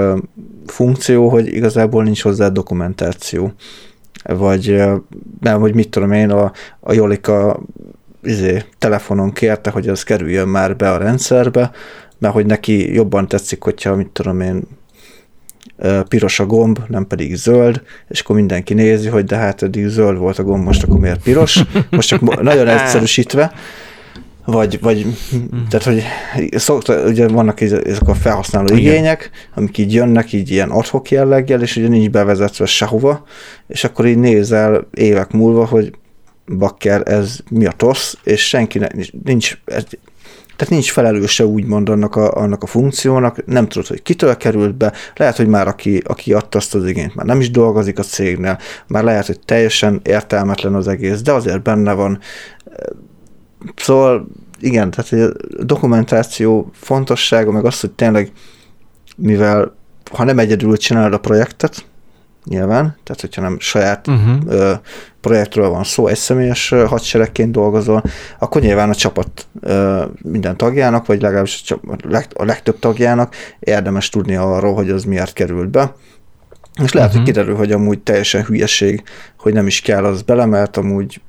[0.65, 3.53] funkció, hogy igazából nincs hozzá dokumentáció.
[4.23, 4.83] Vagy
[5.39, 7.59] nem, hogy mit tudom én, a, a Jolika
[8.23, 11.71] izé, telefonon kérte, hogy ez kerüljön már be a rendszerbe,
[12.19, 14.63] mert hogy neki jobban tetszik, hogyha, mit tudom én,
[16.07, 20.17] piros a gomb, nem pedig zöld, és akkor mindenki nézi, hogy de hát eddig zöld
[20.17, 21.63] volt a gomb, most akkor miért piros?
[21.89, 23.51] Most csak nagyon egyszerűsítve,
[24.45, 25.05] vagy, vagy
[25.69, 26.03] tehát, hogy
[26.51, 28.79] szokta, ugye vannak ezek a felhasználó Igen.
[28.79, 33.23] igények, amik így jönnek, így ilyen adhok jelleggel, és ugye nincs bevezetve sehova,
[33.67, 35.91] és akkor így nézel évek múlva, hogy
[36.57, 38.81] bakker, ez mi a tosz, és senki
[39.23, 39.57] nincs,
[40.55, 44.93] tehát nincs felelőse úgymond annak a, annak a funkciónak, nem tudod, hogy kitől került be,
[45.15, 48.59] lehet, hogy már aki, aki adta azt az igényt, már nem is dolgozik a cégnél,
[48.87, 52.19] már lehet, hogy teljesen értelmetlen az egész, de azért benne van.
[53.75, 54.27] Szóval
[54.59, 58.31] igen, tehát a dokumentáció fontossága, meg az, hogy tényleg,
[59.17, 59.75] mivel
[60.11, 61.85] ha nem egyedül csinálod a projektet,
[62.45, 64.37] nyilván, tehát hogyha nem saját uh-huh.
[64.47, 64.73] ö,
[65.21, 68.03] projektről van szó, egy személyes hadseregként dolgozol,
[68.39, 71.77] akkor nyilván a csapat ö, minden tagjának, vagy legalábbis a,
[72.09, 75.95] leg, a legtöbb tagjának érdemes tudni arról, hogy az miért került be.
[76.83, 77.11] És lehet, uh-huh.
[77.11, 77.25] hogy mhm.
[77.25, 79.03] kiderül, hogy amúgy teljesen hülyeség,
[79.37, 81.21] hogy nem is kell az bele, mert amúgy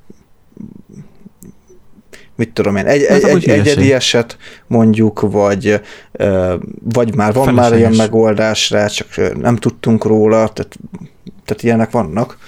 [2.36, 5.80] mit tudom én, egy, egy, egy egyedi eset mondjuk, vagy,
[6.92, 7.70] vagy már van Felesleges.
[7.70, 9.08] már ilyen megoldás rá, csak
[9.40, 10.78] nem tudtunk róla, tehát,
[11.44, 12.38] tehát ilyenek vannak,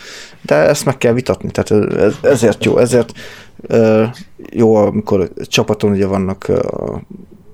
[0.43, 3.13] de ezt meg kell vitatni, tehát ez, ezért jó, ezért
[4.51, 6.51] jó, amikor csapaton ugye vannak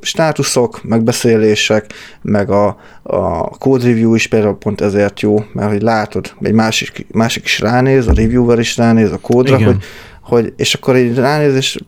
[0.01, 6.33] státuszok, megbeszélések, meg a, a code review is például pont ezért jó, mert hogy látod,
[6.41, 9.77] egy másik, másik is ránéz, a reviewer is ránéz a kódra, hogy,
[10.23, 11.79] hogy, és akkor így ránéz, és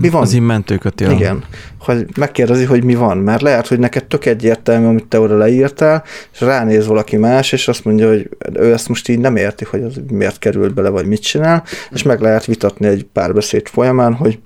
[0.00, 0.22] mi van?
[0.22, 1.10] Az immentőköt, ja.
[1.10, 1.44] Igen,
[1.78, 6.04] hogy megkérdezi, hogy mi van, mert lehet, hogy neked tök egyértelmű, amit te oda leírtál,
[6.32, 9.82] és ránéz valaki más, és azt mondja, hogy ő ezt most így nem érti, hogy
[9.82, 14.38] az miért került bele, vagy mit csinál, és meg lehet vitatni egy párbeszéd folyamán, hogy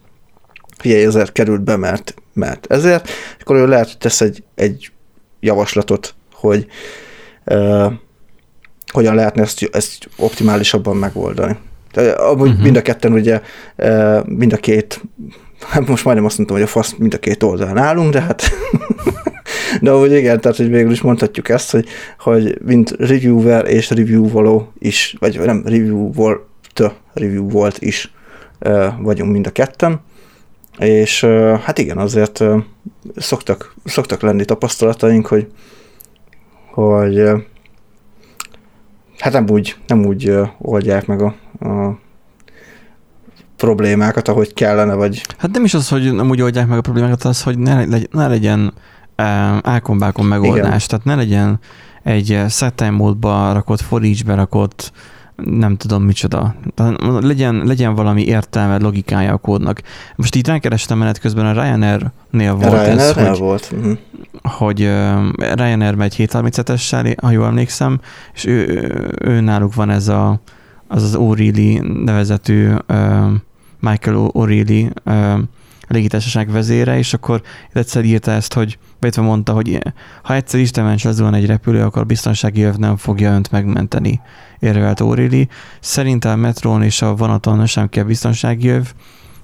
[0.78, 3.08] figyelj, ezért került be, mert, mert ezért,
[3.40, 4.92] akkor ő lehet, hogy tesz egy, egy
[5.40, 6.66] javaslatot, hogy
[7.44, 7.92] uh,
[8.92, 11.56] hogyan lehetne ezt, ezt optimálisabban megoldani.
[12.16, 12.62] Amúgy uh-huh.
[12.62, 13.40] mind a ketten ugye,
[14.24, 15.00] mind a két,
[15.60, 18.42] hát most majdnem azt mondtam, hogy a fasz mind a két oldalán állunk, de hát
[19.80, 21.88] de ahogy igen, tehát hogy végül is mondhatjuk ezt, hogy,
[22.18, 26.40] hogy mint reviewer és review való is, vagy nem review volt,
[27.12, 28.12] review volt is
[28.98, 30.00] vagyunk mind a ketten,
[30.78, 31.24] és
[31.64, 32.44] hát igen, azért
[33.16, 35.46] szoktak, szoktak lenni tapasztalataink, hogy,
[36.70, 37.22] hogy
[39.18, 41.98] hát nem úgy, nem úgy oldják meg a, a
[43.56, 45.26] problémákat, ahogy kellene, vagy...
[45.38, 48.08] Hát nem is az, hogy nem úgy oldják meg a problémákat, az, hogy ne, legy,
[48.12, 48.72] ne legyen
[49.62, 50.88] ákombákon megoldás, Igen.
[50.88, 51.58] tehát ne legyen
[52.02, 54.92] egy set módba rakott, foricsbe rakott,
[55.36, 56.54] nem tudom micsoda.
[57.20, 59.82] Legyen, legyen valami értelme, logikája a kódnak.
[60.16, 63.72] Most itt rákerestem menet közben a Ryanair-nél volt Ryanair ez, hogy, volt.
[63.76, 63.98] Uh-huh.
[64.42, 68.00] hogy uh, Ryanair megy 737-essel, ha jól emlékszem,
[68.34, 68.84] és ő,
[69.20, 70.40] ő, náluk van ez a,
[70.92, 72.70] az az O'Reilly nevezetű
[73.80, 74.90] Michael O'Reilly
[75.88, 79.78] légitársaság vezére, és akkor egyszer írta ezt, hogy Bétve mondta, hogy
[80.22, 84.20] ha egyszer Istenments lezuhan egy repülő, akkor biztonsági jöv nem fogja önt megmenteni,
[84.58, 85.48] érvelt Auréli.
[85.80, 88.92] Szerintem a metrón és a vonaton sem kell biztonsági jöv,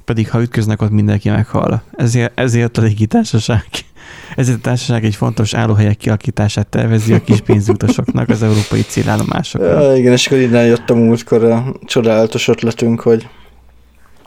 [0.08, 1.82] pedig ha ütköznek, ott mindenki meghal.
[1.96, 3.64] Ezért, ezért a légitársaság
[4.36, 9.82] ezért a társaság egy fontos állóhelyek kialakítását tervezi a kis pénzutasoknak az európai célállomásokra.
[9.82, 13.28] Ja, igen, és akkor innen jött a múltkor a csodálatos ötletünk, hogy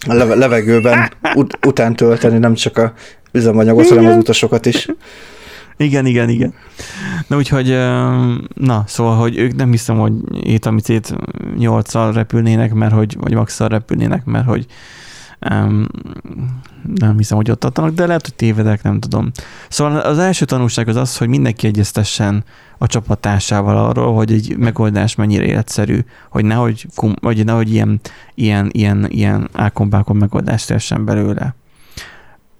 [0.07, 2.93] a levegőben ut- után tölteni nem csak a
[3.31, 3.97] üzemanyagot, igen.
[3.97, 4.87] hanem az utasokat is.
[5.77, 6.53] Igen, igen, igen.
[7.27, 7.67] Na úgyhogy,
[8.53, 10.13] na, szóval, hogy ők nem hiszem, hogy
[10.43, 11.15] étamicét
[11.59, 14.65] 8-al repülnének, mert hogy, vagy max repülnének, mert hogy
[15.49, 15.87] um,
[16.95, 19.31] nem hiszem, hogy ott tartanak, de lehet, hogy tévedek, nem tudom.
[19.69, 22.43] Szóval az első tanulság az az, hogy mindenki egyeztessen
[22.77, 26.85] a csapatásával arról, hogy egy megoldás mennyire életszerű, hogy nehogy,
[27.21, 27.99] vagy nehogy ilyen,
[28.35, 31.55] ilyen, ilyen, ilyen ákombákon megoldást tessen belőle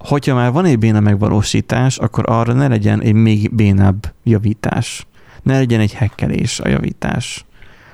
[0.05, 5.07] hogyha már van egy béna megvalósítás, akkor arra ne legyen egy még bénább javítás.
[5.43, 7.45] Ne legyen egy hekkelés a javítás.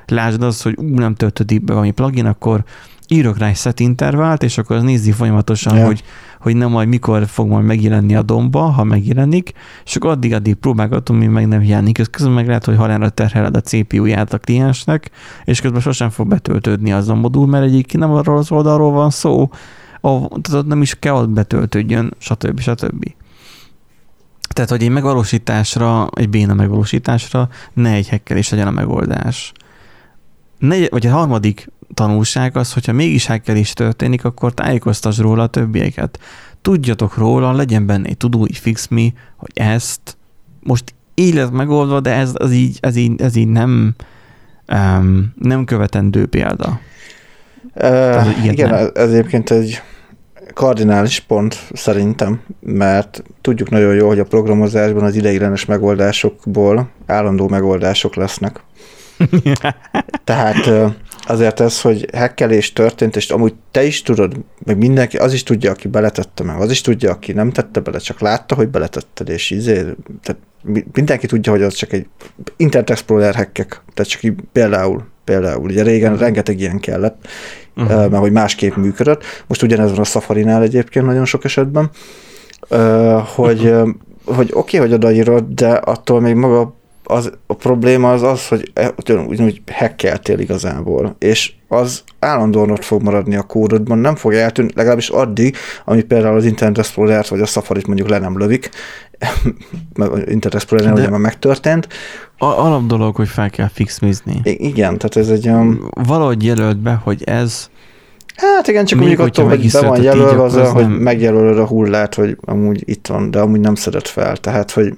[0.05, 2.63] Lásd az, hogy ú, nem töltődik be valami plugin, akkor
[3.07, 5.87] írok rá egy set intervált, és akkor az nézi folyamatosan, yeah.
[5.87, 6.03] hogy,
[6.39, 9.53] hogy nem majd mikor fog majd megjelenni a domba, ha megjelenik,
[9.85, 11.97] és akkor addig-addig próbálgatom, mi meg nem jelenik.
[11.97, 15.11] Ez közben meg lehet, hogy halálra terheled a CPU-ját a kliensnek,
[15.43, 19.09] és közben sosem fog betöltődni az a modul, mert egyik nem arról az oldalról van
[19.09, 19.49] szó,
[20.01, 22.59] a, tehát nem is kell ott betöltődjön, stb.
[22.59, 23.13] stb.
[24.47, 29.51] Tehát, hogy egy megvalósításra, egy béna megvalósításra ne egy hekkelés legyen a megoldás.
[30.59, 36.19] Negy, vagy a harmadik tanulság az, hogyha mégis hekkelés történik, akkor tájékoztass róla a többieket.
[36.61, 40.17] Tudjatok róla, legyen benne egy tudó, egy fix me, hogy ezt
[40.59, 43.95] most így lett megoldva, de ez, ez, így, ez, így, ez így nem,
[44.73, 46.79] um, nem követendő példa.
[47.75, 48.89] Uh, igen, nem.
[48.93, 49.81] ez egyébként egy
[50.53, 58.15] kardinális pont szerintem, mert tudjuk nagyon jó, hogy a programozásban az ideiglenes megoldásokból állandó megoldások
[58.15, 58.63] lesznek.
[60.23, 60.69] Tehát
[61.27, 64.33] azért ez, hogy hekkelés történt, és amúgy te is tudod,
[64.65, 67.97] meg mindenki, az is tudja, aki beletette meg, az is tudja, aki nem tette bele,
[67.97, 69.73] csak látta, hogy beletetted, és izé,
[70.21, 70.41] tehát
[70.93, 72.07] mindenki tudja, hogy az csak egy
[72.57, 76.25] Internet Explorer hackek, tehát csak így például, például, ugye régen uh-huh.
[76.25, 77.27] rengeteg ilyen kellett,
[77.75, 77.97] uh-huh.
[77.97, 79.23] mert hogy másképp működött.
[79.47, 81.89] Most ugyanez van a Safari-nál egyébként nagyon sok esetben,
[83.35, 83.89] hogy, uh-huh.
[84.25, 86.76] hogy oké, okay, hogy odaírod, de attól még maga
[87.09, 88.93] az, a probléma az az, hogy e,
[89.27, 95.09] úgy hackeltél igazából, és az állandóan ott fog maradni a kódodban, nem fog eltűnni, legalábbis
[95.09, 95.55] addig,
[95.85, 98.69] ami például az Internet explorer vagy a Safari-t mondjuk le nem lövik,
[99.97, 101.87] mert Internet explorer ugye már megtörtént.
[102.37, 104.41] A, alap dolog, hogy fel kell fixmizni.
[104.43, 105.91] igen, tehát ez egy olyan...
[106.07, 107.69] Valahogy jelölt be, hogy ez
[108.35, 112.15] Hát igen, csak mondjuk attól, hogy be van jelölve, az, az hogy megjelölöd a hullát,
[112.15, 114.37] hogy amúgy itt van, de amúgy nem szedett fel.
[114.37, 114.93] Tehát, hogy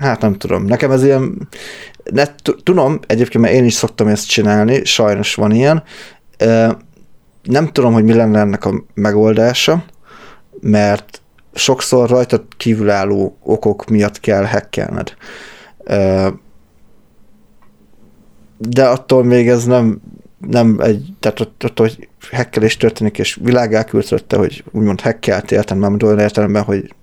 [0.00, 1.48] hát nem tudom, nekem ez ilyen,
[2.12, 2.24] ne,
[2.62, 5.82] tudom, egyébként mert én is szoktam ezt csinálni, sajnos van ilyen,
[7.42, 9.84] nem tudom, hogy mi lenne ennek a megoldása,
[10.60, 11.20] mert
[11.54, 15.14] sokszor rajta kívülálló okok miatt kell hackelned.
[18.58, 20.00] De attól még ez nem,
[20.38, 26.04] nem egy, tehát attól, hogy hackelés történik, és világ elküldte, hogy úgymond hackeltél, tehát már
[26.04, 26.94] olyan értelemben, hogy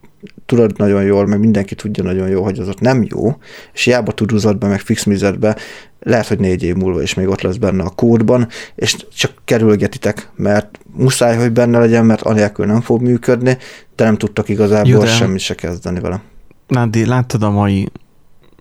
[0.46, 3.38] tudod nagyon jól, meg mindenki tudja nagyon jól, hogy az ott nem jó,
[3.74, 5.56] és hiába tudúzod be, meg fixmized be,
[6.00, 10.30] lehet, hogy négy év múlva is még ott lesz benne a kódban, és csak kerülgetitek,
[10.36, 13.58] mert muszáj, hogy benne legyen, mert anélkül nem fog működni,
[13.96, 16.22] de nem tudtak igazából Jó, semmit se kezdeni vele.
[16.68, 17.88] Nádi, láttad a mai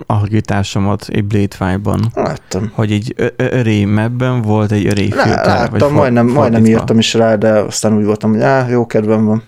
[0.07, 2.11] alakításomat egy Blade Five-ban?
[2.14, 2.70] Láttam.
[2.74, 5.46] Hogy egy öré mapben volt egy öré filter.
[5.46, 9.24] Láttam, vagy majdnem, majdnem írtam is rá, de aztán úgy voltam, hogy á, jó kedvem
[9.24, 9.42] van.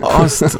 [0.00, 0.58] Azt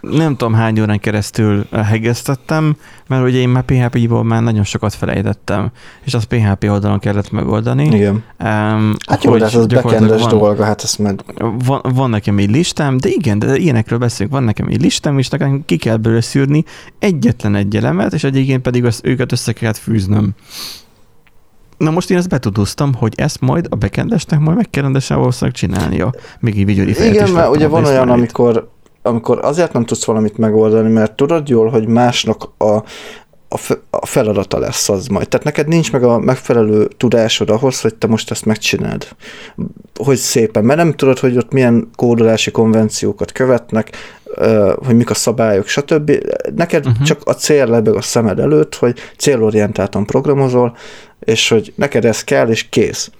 [0.00, 2.76] nem tudom hány órán keresztül hegesztettem,
[3.06, 5.70] mert ugye én már PHP-ból már nagyon sokat felejtettem,
[6.04, 7.84] és azt PHP oldalon kellett megoldani.
[7.84, 8.12] Igen.
[8.14, 11.24] Um, hát jó, de ez az backendes dolga, hát ezt meg...
[11.64, 15.28] Van, van nekem egy listám, de igen, de ilyenekről beszélünk, van nekem egy listám, és
[15.28, 16.64] nekem ki kell belőle szűrni
[16.98, 20.34] egyetlen egy elemet, és egyébként pedig azt, őket össze kellett fűznöm.
[21.78, 25.56] Na most én ezt betudoztam, hogy ezt majd a backendesnek majd meg kell rendesen valószínűleg
[25.56, 26.14] csinálnia.
[26.40, 28.68] Még így videói Igen, mert ugye van olyan, amikor,
[29.02, 32.82] amikor azért nem tudsz valamit megoldani, mert tudod jól, hogy másnak a,
[33.90, 35.28] a feladata lesz az majd.
[35.28, 39.08] Tehát neked nincs meg a megfelelő tudásod ahhoz, hogy te most ezt megcsináld.
[39.94, 43.90] Hogy szépen, mert nem tudod, hogy ott milyen kódolási konvenciókat követnek,
[44.86, 46.10] hogy mik a szabályok, stb.
[46.56, 47.06] Neked uh-huh.
[47.06, 50.76] csak a cél lebeg a szemed előtt, hogy célorientáltan programozol,
[51.28, 53.10] és hogy neked ez kell, és kész.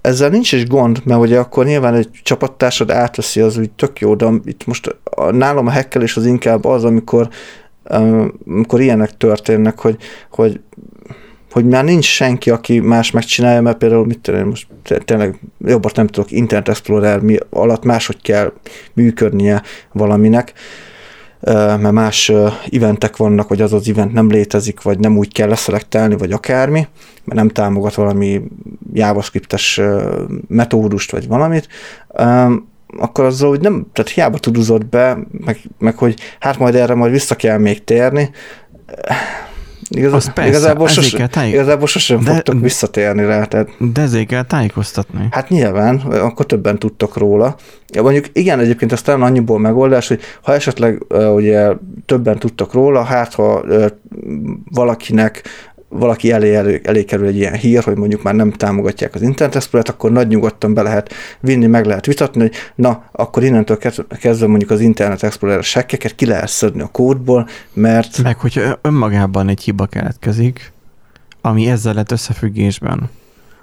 [0.00, 4.14] Ezzel nincs is gond, mert ugye akkor nyilván egy csapattársad átveszi az úgy tök jó,
[4.14, 4.96] de itt most
[5.30, 7.28] nálam a hekkelés az inkább az, amikor,
[8.46, 9.96] amikor ilyenek történnek, hogy,
[10.30, 10.60] hogy
[11.50, 14.66] hogy már nincs senki, aki más megcsinálja, mert például mit tudom, most
[15.04, 18.52] tényleg jobban nem tudok, Internet Explorer mi alatt máshogy kell
[18.92, 19.62] működnie
[19.92, 20.52] valaminek,
[21.50, 22.32] mert más
[22.70, 26.86] eventek vannak, vagy az az event nem létezik, vagy nem úgy kell leszelektelni, vagy akármi,
[27.24, 28.42] mert nem támogat valami
[28.92, 29.80] JavaScript-es
[30.48, 31.68] metódust, vagy valamit,
[32.98, 37.12] akkor azzal hogy nem, tehát hiába tudúzott be, meg, meg hogy hát majd erre majd
[37.12, 38.30] vissza kell még térni,
[39.96, 41.48] Igaz, az persze, igazából, sos, táj...
[41.48, 43.44] igazából sosem de, fogtok visszatérni rá.
[43.44, 43.68] Tehát...
[43.92, 45.28] De ezért kell tájékoztatni.
[45.30, 47.56] Hát nyilván, akkor többen tudtok róla.
[47.94, 51.02] Ja, mondjuk igen, egyébként ez talán annyiból megoldás, hogy ha esetleg
[51.34, 51.72] ugye
[52.06, 53.64] többen tudtok róla, hát ha
[54.70, 55.42] valakinek
[55.92, 59.56] valaki elé, elé, elé kerül egy ilyen hír, hogy mondjuk már nem támogatják az Internet
[59.56, 63.78] explorer akkor nagy nyugodtan be lehet vinni, meg lehet vitatni, hogy na, akkor innentől
[64.20, 68.22] kezdve mondjuk az Internet Explorer sekkeket ki lehet szedni a kódból, mert...
[68.22, 70.72] Meg hogyha önmagában egy hiba keletkezik,
[71.40, 73.10] ami ezzel lett összefüggésben,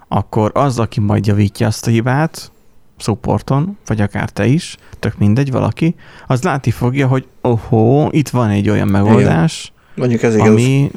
[0.08, 2.52] akkor az, aki majd javítja azt a hibát,
[2.98, 5.96] supporton, vagy akár te is, tök mindegy, valaki,
[6.28, 9.78] az látni fogja, hogy ohó, itt van egy olyan megoldás, Igen.
[9.96, 10.48] Mondjuk ez igaz.
[10.48, 10.92] ami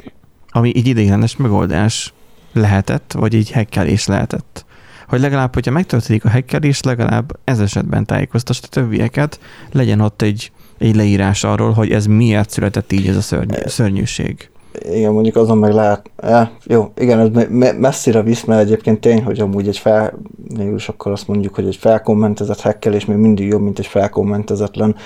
[0.52, 2.12] ami így ideiglenes megoldás
[2.52, 4.64] lehetett, vagy így hekkelés lehetett.
[5.08, 9.40] Hogy legalább, hogyha megtörténik a hekkelés, legalább ez esetben tájékoztass a többieket,
[9.72, 14.50] legyen ott egy, egy leírás arról, hogy ez miért született így ez a szörny, szörnyűség.
[14.92, 17.46] Igen, mondjuk azon meg lehet, ja, jó, igen, ez
[17.78, 20.18] messzire visz, mert egyébként tény, hogy amúgy egy fel,
[20.56, 24.96] mégis akkor azt mondjuk, hogy egy felkommentezett hekkelés még mindig jobb, mint egy felkommentezetlen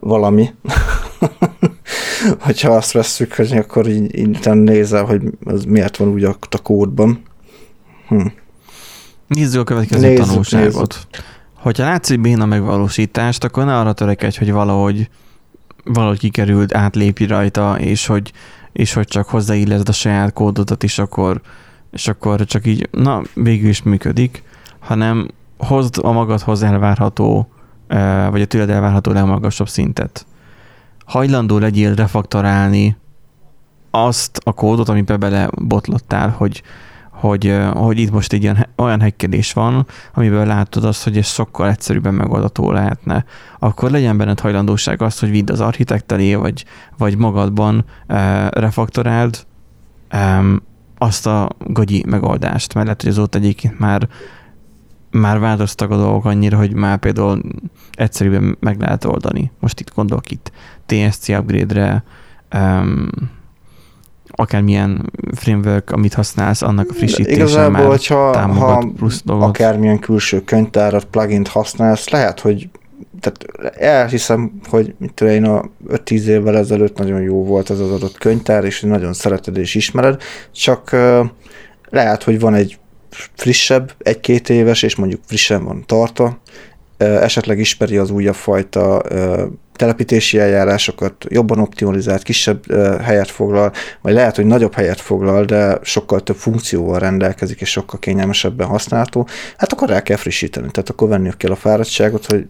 [0.00, 0.50] valami.
[2.38, 6.58] hogyha azt vesszük, hogy akkor így, így nézel, hogy az miért van úgy a, a
[6.62, 7.22] kódban.
[8.08, 8.26] Hm.
[9.26, 10.72] Nézzük a következő nézzük, tanulságot.
[10.72, 11.26] Nézzük.
[11.54, 15.08] Hogyha látsz egy béna megvalósítást, akkor ne arra törekedj, hogy valahogy,
[15.84, 18.32] valahogy kikerült, átlépi rajta, és hogy,
[18.72, 21.40] és hogy csak hozzáilleszd a saját kódodat is, akkor,
[21.90, 24.42] és akkor csak így, na, végül is működik,
[24.78, 25.28] hanem
[25.58, 27.48] hozd a magadhoz elvárható,
[28.30, 30.26] vagy a tőled elvárható legmagasabb szintet.
[31.04, 32.96] Hajlandó legyél refaktorálni
[33.90, 36.62] azt a kódot, amiben bele botlottál, hogy,
[37.10, 41.68] hogy, hogy itt most egy ilyen, olyan hekkelés van, amiből látod azt, hogy ez sokkal
[41.68, 43.24] egyszerűbben megoldható lehetne,
[43.58, 46.64] akkor legyen benned hajlandóság azt, hogy vidd az architekt elé, vagy,
[46.98, 49.46] vagy magadban e, refaktoráld
[50.08, 50.42] e,
[50.98, 54.08] azt a gagyi megoldást, mert lehet, hogy azóta egyébként már
[55.10, 57.40] már változtak a dolgok annyira, hogy már például
[57.92, 59.50] egyszerűen meg lehet oldani.
[59.60, 60.52] Most itt gondolok itt
[60.86, 62.04] TSC upgrade-re,
[62.54, 63.08] um,
[64.26, 69.48] akármilyen framework, amit használsz, annak a frissítése Igazából, már hogyha, támogat ha plusz dolgot.
[69.48, 72.68] akármilyen külső könyvtárat, plugin használsz, lehet, hogy
[73.20, 77.90] tehát elhiszem, hogy mit tudom én, a 5-10 évvel ezelőtt nagyon jó volt ez az
[77.90, 80.96] adott könyvtár, és nagyon szereted és ismered, csak
[81.88, 82.78] lehet, hogy van egy
[83.34, 86.38] frissebb, egy-két éves, és mondjuk frissen van tartva,
[86.96, 89.02] esetleg ismeri az újabb fajta
[89.76, 96.22] telepítési eljárásokat, jobban optimalizált, kisebb helyet foglal, vagy lehet, hogy nagyobb helyet foglal, de sokkal
[96.22, 100.70] több funkcióval rendelkezik, és sokkal kényelmesebben használható, hát akkor el kell frissíteni.
[100.70, 102.46] Tehát akkor venniük kell a fáradtságot, hogy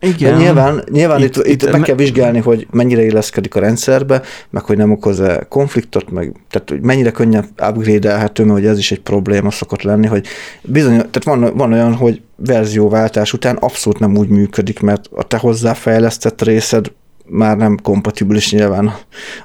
[0.00, 0.32] igen.
[0.32, 4.62] De nyilván, nyilván itt, itt, itt meg kell vizsgálni, hogy mennyire illeszkedik a rendszerbe, meg
[4.62, 9.50] hogy nem okoz-e konfliktot, meg tehát hogy mennyire könnyen upgrade-elhető, mert ez is egy probléma
[9.50, 10.26] szokott lenni, hogy
[10.62, 15.36] bizony, tehát van, van olyan, hogy verzióváltás után abszolút nem úgy működik, mert a te
[15.36, 16.92] hozzáfejlesztett részed
[17.30, 18.94] már nem kompatibilis nyilván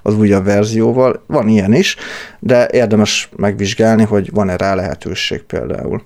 [0.01, 1.23] az újabb verzióval.
[1.27, 1.95] Van ilyen is,
[2.39, 6.01] de érdemes megvizsgálni, hogy van-e rá lehetőség például.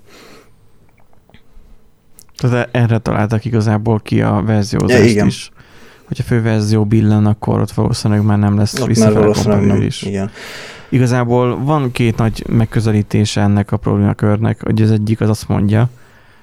[2.38, 5.28] Tehát erre találtak igazából ki a verziózást ja, igen.
[5.28, 5.52] is.
[6.08, 10.02] Hogyha főverzió billen, akkor ott valószínűleg már nem lesz visszafele is.
[10.02, 10.30] Igen.
[10.90, 15.90] Igazából van két nagy megközelítése ennek a problémakörnek, hogy az egyik az azt mondja,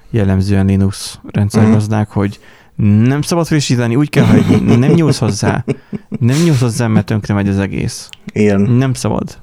[0.09, 2.11] jellemzően Linux rendszergazdák, mm.
[2.11, 2.39] hogy
[3.03, 5.63] nem szabad frissíteni, úgy kell hogy nem nyúlsz hozzá.
[6.19, 8.09] Nem nyúlsz hozzá, mert tönkre megy az egész.
[8.25, 8.61] Igen.
[8.61, 9.37] Nem szabad.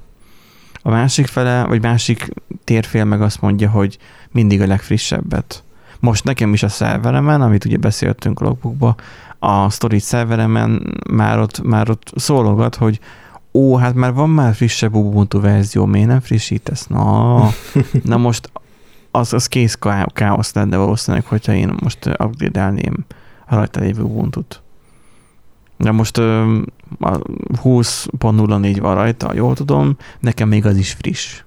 [0.83, 2.29] A másik fele, vagy másik
[2.65, 3.99] térfél meg azt mondja, hogy
[4.31, 5.63] mindig a legfrissebbet.
[6.03, 8.95] Most nekem is a szerveremen, amit ugye beszéltünk a logbookba,
[9.39, 13.01] a storage szerveremen már ott, már ott szólogat, hogy
[13.53, 16.87] ó, hát már van már frissebb Ubuntu verzió, miért nem frissítesz?
[16.87, 17.49] Na,
[18.05, 18.51] na most
[19.11, 19.79] az, az kész
[20.13, 23.05] káosz lenne valószínűleg, hogyha én most upgrade-elném
[23.47, 24.63] a rajta lévő Ubuntu-t.
[25.77, 26.25] De most uh,
[27.01, 31.43] 20.04 van rajta, jól tudom, nekem még az is friss.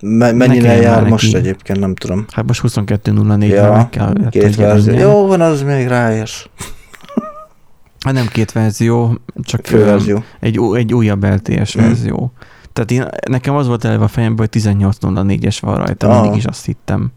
[0.00, 1.46] Me- mennyire jár most neki.
[1.46, 2.24] egyébként, nem tudom.
[2.32, 4.12] Hát most 22.04 ja, meg kell.
[4.30, 4.98] Két verzió.
[4.98, 6.46] Jó van, az még ráérsz.
[8.04, 10.24] Hát nem két verzió, csak Főverzió.
[10.40, 11.80] egy, egy újabb LTS mm.
[11.80, 12.32] verzió.
[12.72, 16.20] Tehát én, nekem az volt eleve a fejemben, hogy 18.04-es van rajta, ah.
[16.20, 17.12] mindig is azt hittem.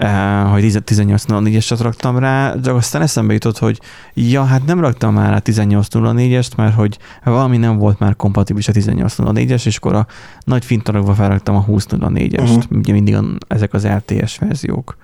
[0.00, 3.80] Uh, hogy 18.04-eset raktam rá, de aztán eszembe jutott, hogy
[4.14, 8.72] ja, hát nem raktam már rá 18.04-est, mert hogy valami nem volt már kompatibilis a
[8.72, 10.06] 18.04-es, és akkor a
[10.44, 12.62] nagy fintarokba felraktam a 20.04-est, uh-huh.
[12.68, 12.78] Mhm.
[12.78, 14.96] ugye mindig a, ezek az LTS verziók.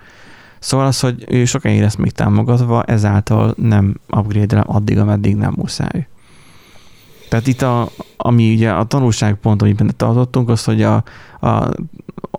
[0.59, 6.07] Szóval az, hogy sokáig lesz még támogatva, ezáltal nem upgrade addig, ameddig nem muszáj.
[7.29, 11.03] Tehát itt a, ami ugye a tanulságpont, amiben tartottunk, az, hogy a,
[11.39, 11.71] a,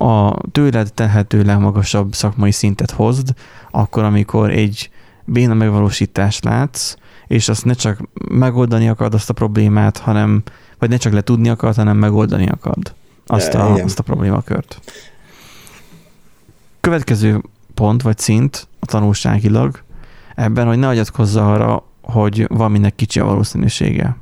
[0.05, 3.35] a tőled tehető legmagasabb szakmai szintet hozd,
[3.71, 4.91] akkor, amikor egy
[5.25, 6.95] béna megvalósítást látsz,
[7.27, 10.43] és azt ne csak megoldani akarod azt a problémát, hanem,
[10.79, 12.95] vagy ne csak letudni akarod, hanem megoldani akarod
[13.27, 14.81] azt a, azt a problémakört.
[16.81, 17.43] Következő
[17.75, 19.83] pont vagy szint a tanulságilag
[20.35, 24.17] ebben, hogy ne agyatkozza arra, hogy valaminek kicsi a valószínűsége.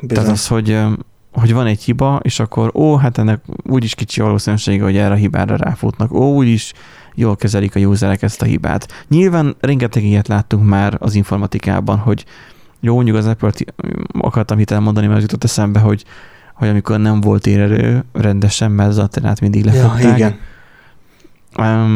[0.00, 0.14] Bizony.
[0.16, 0.78] Tehát az, hogy,
[1.32, 5.16] hogy van egy hiba, és akkor ó, hát ennek úgyis kicsi valószínűsége, hogy erre a
[5.16, 6.12] hibára ráfutnak.
[6.12, 6.72] Ó, úgyis
[7.14, 9.04] jól kezelik a userek ezt a hibát.
[9.08, 12.24] Nyilván rengeteg ilyet láttunk már az informatikában, hogy
[12.80, 13.64] jó, mondjuk az Apple-t
[14.20, 16.04] akartam itt elmondani, mert jutott eszembe, hogy,
[16.54, 20.02] hogy amikor nem volt érerő rendesen, mert az alternát mindig lefogták.
[20.02, 20.38] Ja, igen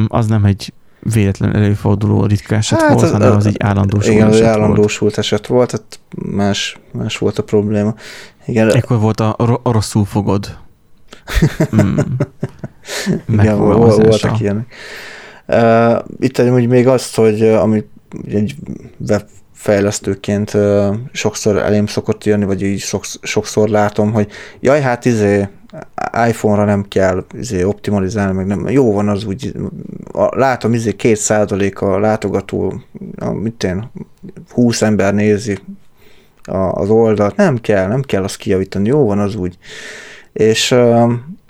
[0.09, 4.46] az nem egy véletlen előforduló ritka eset hát, volt, hanem az egy állandósult igen, eset
[4.46, 5.18] állandósult volt.
[5.18, 6.01] eset volt, tehát
[6.36, 7.94] más, más volt a probléma.
[8.46, 8.70] Igen.
[8.70, 10.46] Ekkor volt a, a rosszul fogod.
[11.82, 11.98] Mm.
[13.28, 14.74] igen, voltak ilyenek.
[15.46, 17.88] Uh, itt hogy még azt, hogy uh, amit
[18.28, 18.57] egy
[19.09, 22.84] webfejlesztőként uh, sokszor elém szokott jönni, vagy így
[23.22, 24.30] sokszor látom, hogy
[24.61, 25.48] jaj, hát izé,
[26.29, 29.53] iPhone-ra nem kell izé, optimalizálni, meg nem, jó van az úgy,
[30.12, 32.83] a, látom, izé két százalék a látogató,
[33.16, 33.91] a, mit én,
[34.51, 35.59] 20 ember nézi
[36.45, 39.59] a, az oldalt, nem kell, nem kell azt kijavítani, jó van az úgy.
[40.33, 40.75] És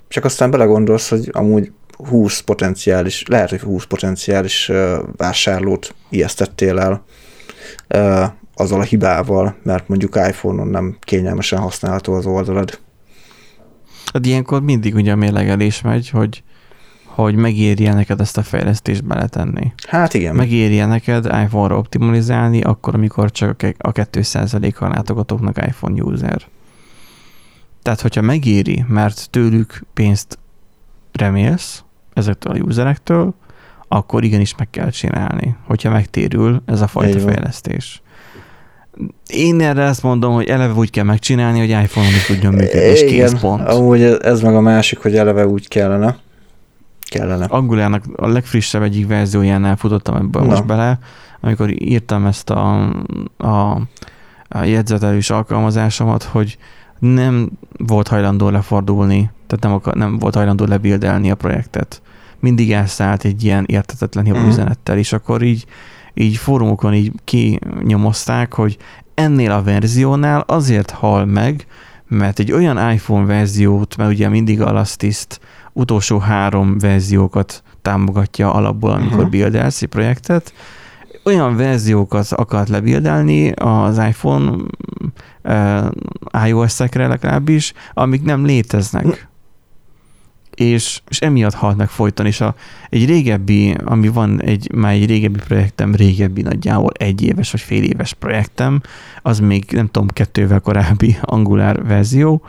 [0.07, 1.71] csak aztán belegondolsz, hogy amúgy
[2.09, 4.71] 20 potenciális, lehet, hogy 20 potenciális
[5.17, 7.03] vásárlót ijesztettél el
[8.55, 12.79] azzal a hibával, mert mondjuk iPhone-on nem kényelmesen használható az oldalad.
[14.13, 16.43] Hát ilyenkor mindig ugye a mérlegelés megy, hogy,
[17.05, 19.73] hogy megérje neked ezt a fejlesztést beletenni.
[19.87, 20.35] Hát igen.
[20.35, 26.41] Megérje neked iPhone-ra optimalizálni, akkor, amikor csak a 2%-a látogatóknak iPhone user.
[27.81, 30.39] Tehát, hogyha megéri, mert tőlük pénzt
[31.11, 31.83] remélsz
[32.13, 33.33] ezektől a userektől,
[33.87, 38.01] akkor igenis meg kell csinálni, hogyha megtérül ez a fajta fejlesztés.
[39.27, 43.05] Én erre ezt mondom, hogy eleve úgy kell megcsinálni, hogy iPhone-on is tudjon működni, és
[43.05, 43.67] kész pont.
[43.67, 46.17] Amúgy ez meg a másik, hogy eleve úgy kellene.
[47.09, 47.45] Kellene.
[47.45, 50.47] Angulának a legfrissebb egyik verziójánál futottam ebből Na.
[50.47, 50.99] most bele,
[51.41, 52.89] amikor írtam ezt a,
[53.37, 53.81] a,
[54.47, 56.57] a jegyzetelős alkalmazásomat, hogy
[56.99, 62.01] nem volt hajlandó lefordulni, tehát nem, akar, nem volt hajlandó lebildelni a projektet.
[62.39, 64.47] Mindig elszállt egy ilyen értetetlen mm.
[64.47, 65.65] üzenettel, és akkor így
[66.13, 68.77] így fórumokon így kinyomozták, hogy
[69.13, 71.65] ennél a verziónál azért hal meg,
[72.07, 74.85] mert egy olyan iPhone verziót, mert ugye mindig a
[75.73, 79.29] utolsó három verziókat támogatja alapból, amikor uh-huh.
[79.29, 80.53] buildelsz egy projektet,
[81.23, 84.51] olyan verziókat akart lebildelni az iPhone
[85.43, 89.29] uh, iOS-ekre legalábbis, amik nem léteznek
[90.61, 92.55] és, és emiatt halt meg folyton, és a,
[92.89, 97.83] egy régebbi, ami van egy, már egy régebbi projektem, régebbi nagyjából egy éves vagy fél
[97.83, 98.81] éves projektem,
[99.21, 102.41] az még nem tudom, kettővel korábbi Angular verzió,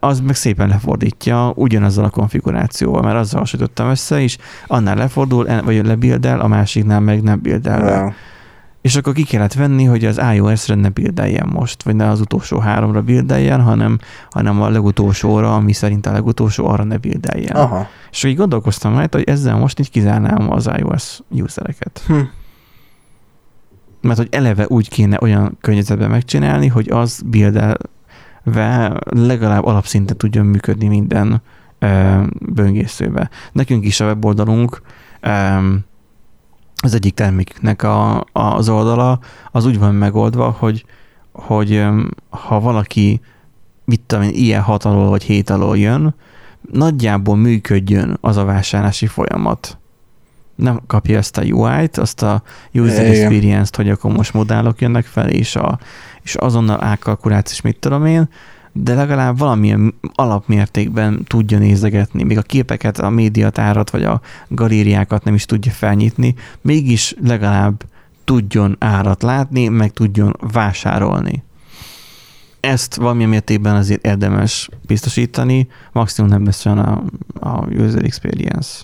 [0.00, 5.86] az meg szépen lefordítja ugyanazzal a konfigurációval, mert azzal hasonlítottam össze, és annál lefordul, vagy
[5.86, 8.00] lebildel, a másiknál meg nem bildelve.
[8.00, 8.12] Wow.
[8.84, 12.58] És akkor ki kellett venni, hogy az iOS-re ne bildeljen most, vagy ne az utolsó
[12.58, 13.98] háromra bildeljen, hanem,
[14.30, 17.56] hanem a legutolsóra, ami szerint a legutolsó, arra ne bildeljen.
[17.56, 17.88] Aha.
[18.10, 22.02] És így gondolkoztam rajta, hogy ezzel most így kizárnám az iOS usereket.
[22.06, 22.18] Hm.
[24.00, 30.86] Mert hogy eleve úgy kéne olyan környezetben megcsinálni, hogy az bildelve legalább alapszinten tudjon működni
[30.86, 31.42] minden
[31.78, 33.30] ö, böngészőbe.
[33.52, 34.82] Nekünk is a weboldalunk
[35.20, 35.58] ö,
[36.84, 39.18] az egyik terméknek a, az oldala
[39.50, 40.84] az úgy van megoldva, hogy,
[41.32, 41.84] hogy
[42.28, 43.20] ha valaki
[43.84, 46.14] mit tudom én, ilyen hat alól vagy hét alól jön,
[46.72, 49.78] nagyjából működjön az a vásárlási folyamat.
[50.54, 52.42] Nem kapja ezt a UI-t, azt a
[52.72, 55.78] user experience-t, hogy akkor most modálok jönnek fel, és, a,
[56.22, 58.28] és azonnal ákalkulálsz, és mit tudom én,
[58.76, 65.34] de legalább valamilyen alapmértékben tudja nézegetni, még a képeket, a médiatárat vagy a galériákat nem
[65.34, 67.84] is tudja felnyitni, mégis legalább
[68.24, 71.42] tudjon árat látni, meg tudjon vásárolni.
[72.60, 77.02] Ezt valamilyen mértékben azért érdemes biztosítani, maximum nem lesz olyan a,
[77.40, 78.82] a user experience.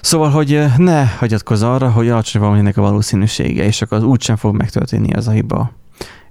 [0.00, 4.56] Szóval, hogy ne hagyatkozz arra, hogy alacsony valaminek a valószínűsége, és akkor az úgysem fog
[4.56, 5.72] megtörténni ez a hiba.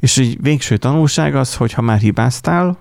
[0.03, 2.77] És egy végső tanulság az, hogy ha már hibáztál,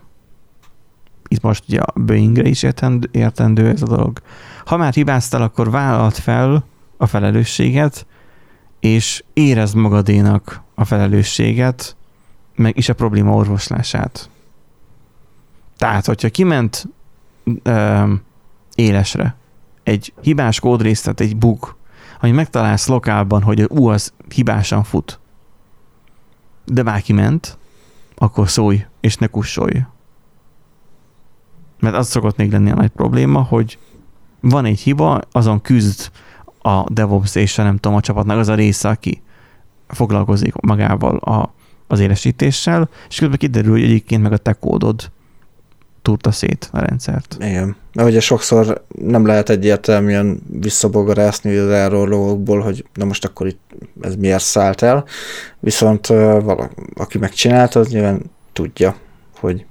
[1.29, 4.19] itt most ugye a Boeingre is értendő, értendő ez a dolog,
[4.65, 6.65] ha már hibáztál, akkor vállalt fel
[6.97, 8.07] a felelősséget,
[8.81, 11.97] és érezd magadénak a felelősséget,
[12.55, 14.31] meg is a probléma orvoslását.
[15.77, 16.89] Tehát, hogyha kiment
[17.63, 18.13] ö,
[18.75, 19.37] élesre
[19.83, 21.77] egy hibás kódrészt, tehát egy bug,
[22.21, 25.21] ami megtalálsz lokálban, hogy ú, az hibásan fut,
[26.65, 27.59] de bárki ment,
[28.15, 29.85] akkor szólj, és ne kussolj.
[31.81, 33.79] Mert az szokott még lenni a nagy probléma, hogy
[34.41, 36.11] van egy hiba, azon küzd
[36.59, 39.23] a DevOps és a nem tudom, a csapatnak az a része, aki
[39.89, 41.55] foglalkozik magával a,
[41.87, 45.11] az élesítéssel, és közben kiderül, hogy egyébként meg a te kódod
[46.03, 47.37] túrta szét a rendszert.
[47.39, 47.77] Igen.
[47.93, 53.61] Mert ugye sokszor nem lehet egyértelműen visszabogarászni az elrólókból, hogy na most akkor itt
[54.01, 55.05] ez miért szállt el,
[55.61, 58.23] viszont valaki, aki megcsinálta, az nyilván
[58.53, 58.97] tudja,
[59.39, 59.65] hogy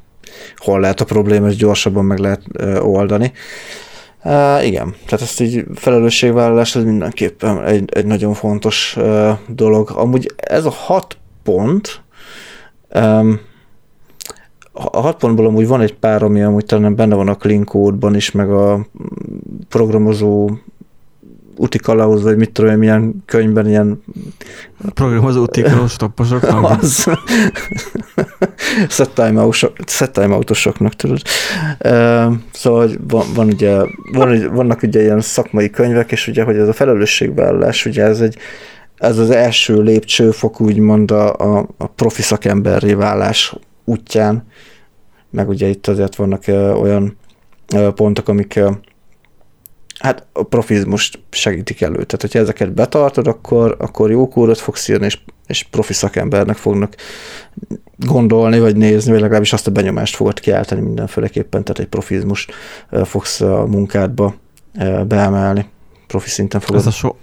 [0.56, 2.42] hol lehet a probléma, és gyorsabban meg lehet
[2.80, 3.32] oldani.
[4.24, 9.90] Uh, igen, tehát ezt így felelősségvállalás ez mindenképpen egy, egy nagyon fontos uh, dolog.
[9.90, 12.02] Amúgy ez a hat pont,
[12.94, 13.40] um,
[14.74, 18.16] a hat pontból amúgy van egy pár, ami amúgy talán benne van a clean code-ban
[18.16, 18.88] is, meg a
[19.70, 20.50] programozó
[21.56, 24.04] úti kalauz, vagy mit tudom én, milyen könyvben ilyen...
[24.94, 26.70] Programozó úti kalauz stopposoknak.
[26.82, 27.08] Az.
[28.88, 31.22] set time autosoknak, tudod.
[31.86, 33.78] Uh, szóval van, van ugye,
[34.14, 38.38] van, vannak ugye ilyen szakmai könyvek, és ugye, hogy ez a felelősségvállalás, ugye ez egy
[38.98, 43.56] ez az első lépcsőfok úgymond a, a, a profi szakemberré válás
[43.92, 44.44] útján,
[45.30, 46.44] meg ugye itt azért vannak
[46.82, 47.18] olyan
[47.96, 48.60] pontok, amik
[50.00, 51.94] hát a profizmust segítik elő.
[51.94, 56.96] Tehát, hogyha ezeket betartod, akkor, akkor jó kódot fogsz írni, és, és profi szakembernek fognak
[57.98, 62.54] gondolni, vagy nézni, vagy legalábbis azt a benyomást fogod kiáltani mindenféleképpen, tehát egy profizmust
[63.04, 64.36] fogsz a munkádba
[65.08, 65.70] beemelni,
[66.08, 66.80] profi szinten fogod.
[66.80, 67.16] Ez a, so,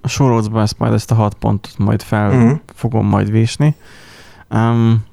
[0.00, 2.58] a sorolcban ezt majd ezt a hat pontot majd fel uh-huh.
[2.74, 3.74] fogom majd vésni.
[4.50, 5.08] Um,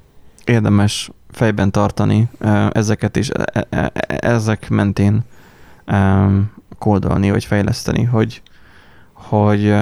[0.48, 2.28] érdemes fejben tartani
[2.72, 5.24] ezeket is, e, e, e, ezek mentén
[6.78, 8.42] kódolni, vagy fejleszteni, hogy,
[9.14, 9.74] hogy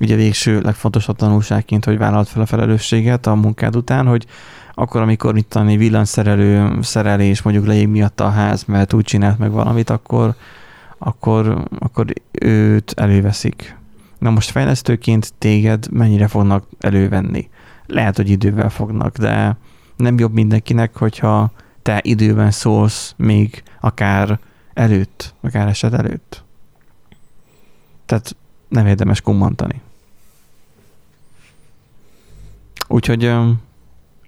[0.00, 4.26] ugye végső legfontosabb tanulságként, hogy vállalt fel a felelősséget a munkád után, hogy
[4.74, 9.50] akkor, amikor itt tanulni villanyszerelő szerelés, mondjuk leég miatt a ház, mert úgy csinált meg
[9.50, 10.34] valamit, akkor,
[10.98, 13.76] akkor, akkor őt előveszik.
[14.18, 17.48] Na most fejlesztőként téged mennyire fognak elővenni?
[17.86, 19.56] Lehet, hogy idővel fognak, de
[19.96, 21.52] nem jobb mindenkinek, hogyha
[21.82, 24.38] te időben szólsz még akár
[24.74, 26.44] előtt, akár eset előtt.
[28.06, 28.36] Tehát
[28.68, 29.80] nem érdemes kummantani.
[32.88, 33.32] Úgyhogy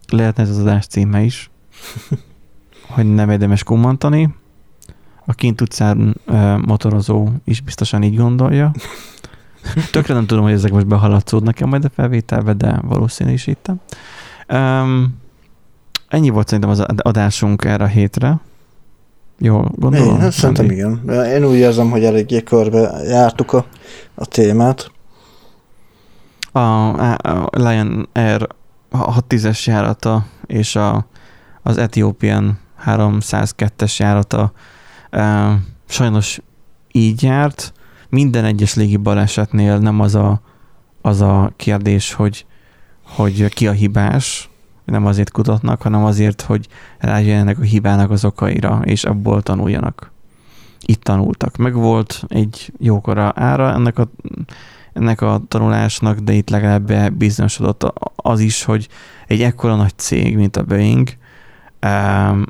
[0.08, 1.50] lehetne ez az adás címe is,
[2.94, 4.34] hogy nem érdemes kummantani.
[5.24, 6.20] A kint utcán
[6.66, 8.72] motorozó is biztosan így gondolja.
[9.90, 13.80] Tökre nem tudom, hogy ezek most behaladszódnak-e majd a felvételbe, de valószínűsítem.
[14.48, 15.16] Um,
[16.09, 18.40] ennyi volt szerintem az adásunk erre a hétre.
[19.38, 20.14] Jól gondolom?
[20.14, 21.10] Én, hát szerintem igen.
[21.10, 23.66] Én úgy érzem, hogy eléggé körbe jártuk a,
[24.14, 24.90] a témát.
[26.52, 28.47] A, a Lion Air
[28.90, 31.06] 6 10-es járata és a,
[31.62, 34.52] az Ethiopian 302-es járata
[35.88, 36.40] sajnos
[36.93, 37.72] így járt.
[38.08, 40.40] Minden egyes légi balesetnél nem az a,
[41.02, 42.46] az a kérdés, hogy,
[43.02, 44.50] hogy ki a hibás,
[44.84, 46.68] nem azért kutatnak, hanem azért, hogy
[46.98, 50.12] rájöjjenek a hibának az okaira, és abból tanuljanak.
[50.80, 51.56] Itt tanultak.
[51.56, 54.08] Meg volt egy jókora ára ennek a,
[54.92, 58.88] ennek a tanulásnak, de itt legalább bizonyosodott az is, hogy
[59.26, 61.08] egy ekkora nagy cég, mint a Boeing,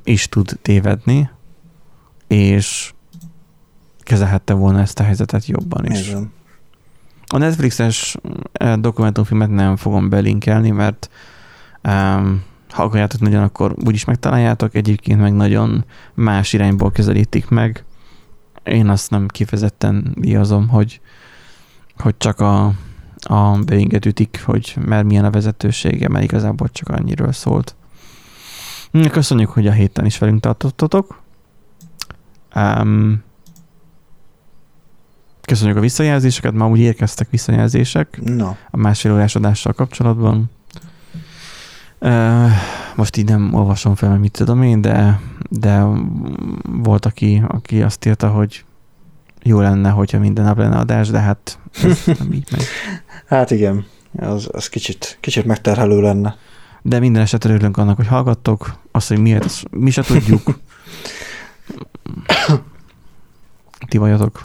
[0.04, 1.30] is tud tévedni,
[2.26, 2.94] és
[4.06, 6.08] kezelhette volna ezt a helyzetet jobban is.
[6.08, 6.32] Igen.
[7.26, 8.16] A Netflixes
[8.52, 11.10] eh, dokumentumfilmet nem fogom belinkelni, mert
[11.84, 15.84] um, ha akarjátok nagyon, akkor úgyis megtaláljátok, egyébként meg nagyon
[16.14, 17.84] más irányból közelítik meg.
[18.64, 21.00] Én azt nem kifejezetten díjazom, hogy,
[21.98, 22.64] hogy csak a,
[23.20, 27.74] a Boeinget ütik, hogy mert milyen a vezetősége, mert igazából csak annyiről szólt.
[29.10, 31.22] Köszönjük, hogy a héten is velünk tartottatok.
[32.54, 33.22] Um,
[35.47, 38.51] köszönjük a visszajelzéseket, már úgy érkeztek visszajelzések no.
[38.70, 40.51] a másfél órás adással kapcsolatban.
[42.97, 45.20] Most így nem olvasom fel, mert mit tudom én, de,
[45.51, 45.85] de
[46.62, 48.64] volt, aki, aki azt írta, hogy
[49.43, 52.64] jó lenne, hogyha minden nap lenne adás, de hát ez nem így megy.
[53.27, 53.85] Hát igen,
[54.18, 56.36] az, az kicsit, kicsit megterhelő lenne.
[56.82, 60.43] De minden esetre örülünk annak, hogy hallgattok, azt, hogy miért, azt mi se tudjuk.
[63.89, 64.44] Ti vagyok.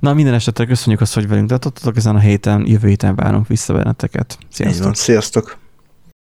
[0.00, 3.72] Na, minden esetre köszönjük azt, hogy velünk tartottatok ezen a héten, jövő héten várunk vissza
[3.72, 4.38] benneteket.
[4.48, 4.94] Sziasztok!
[4.94, 5.59] Sziasztok!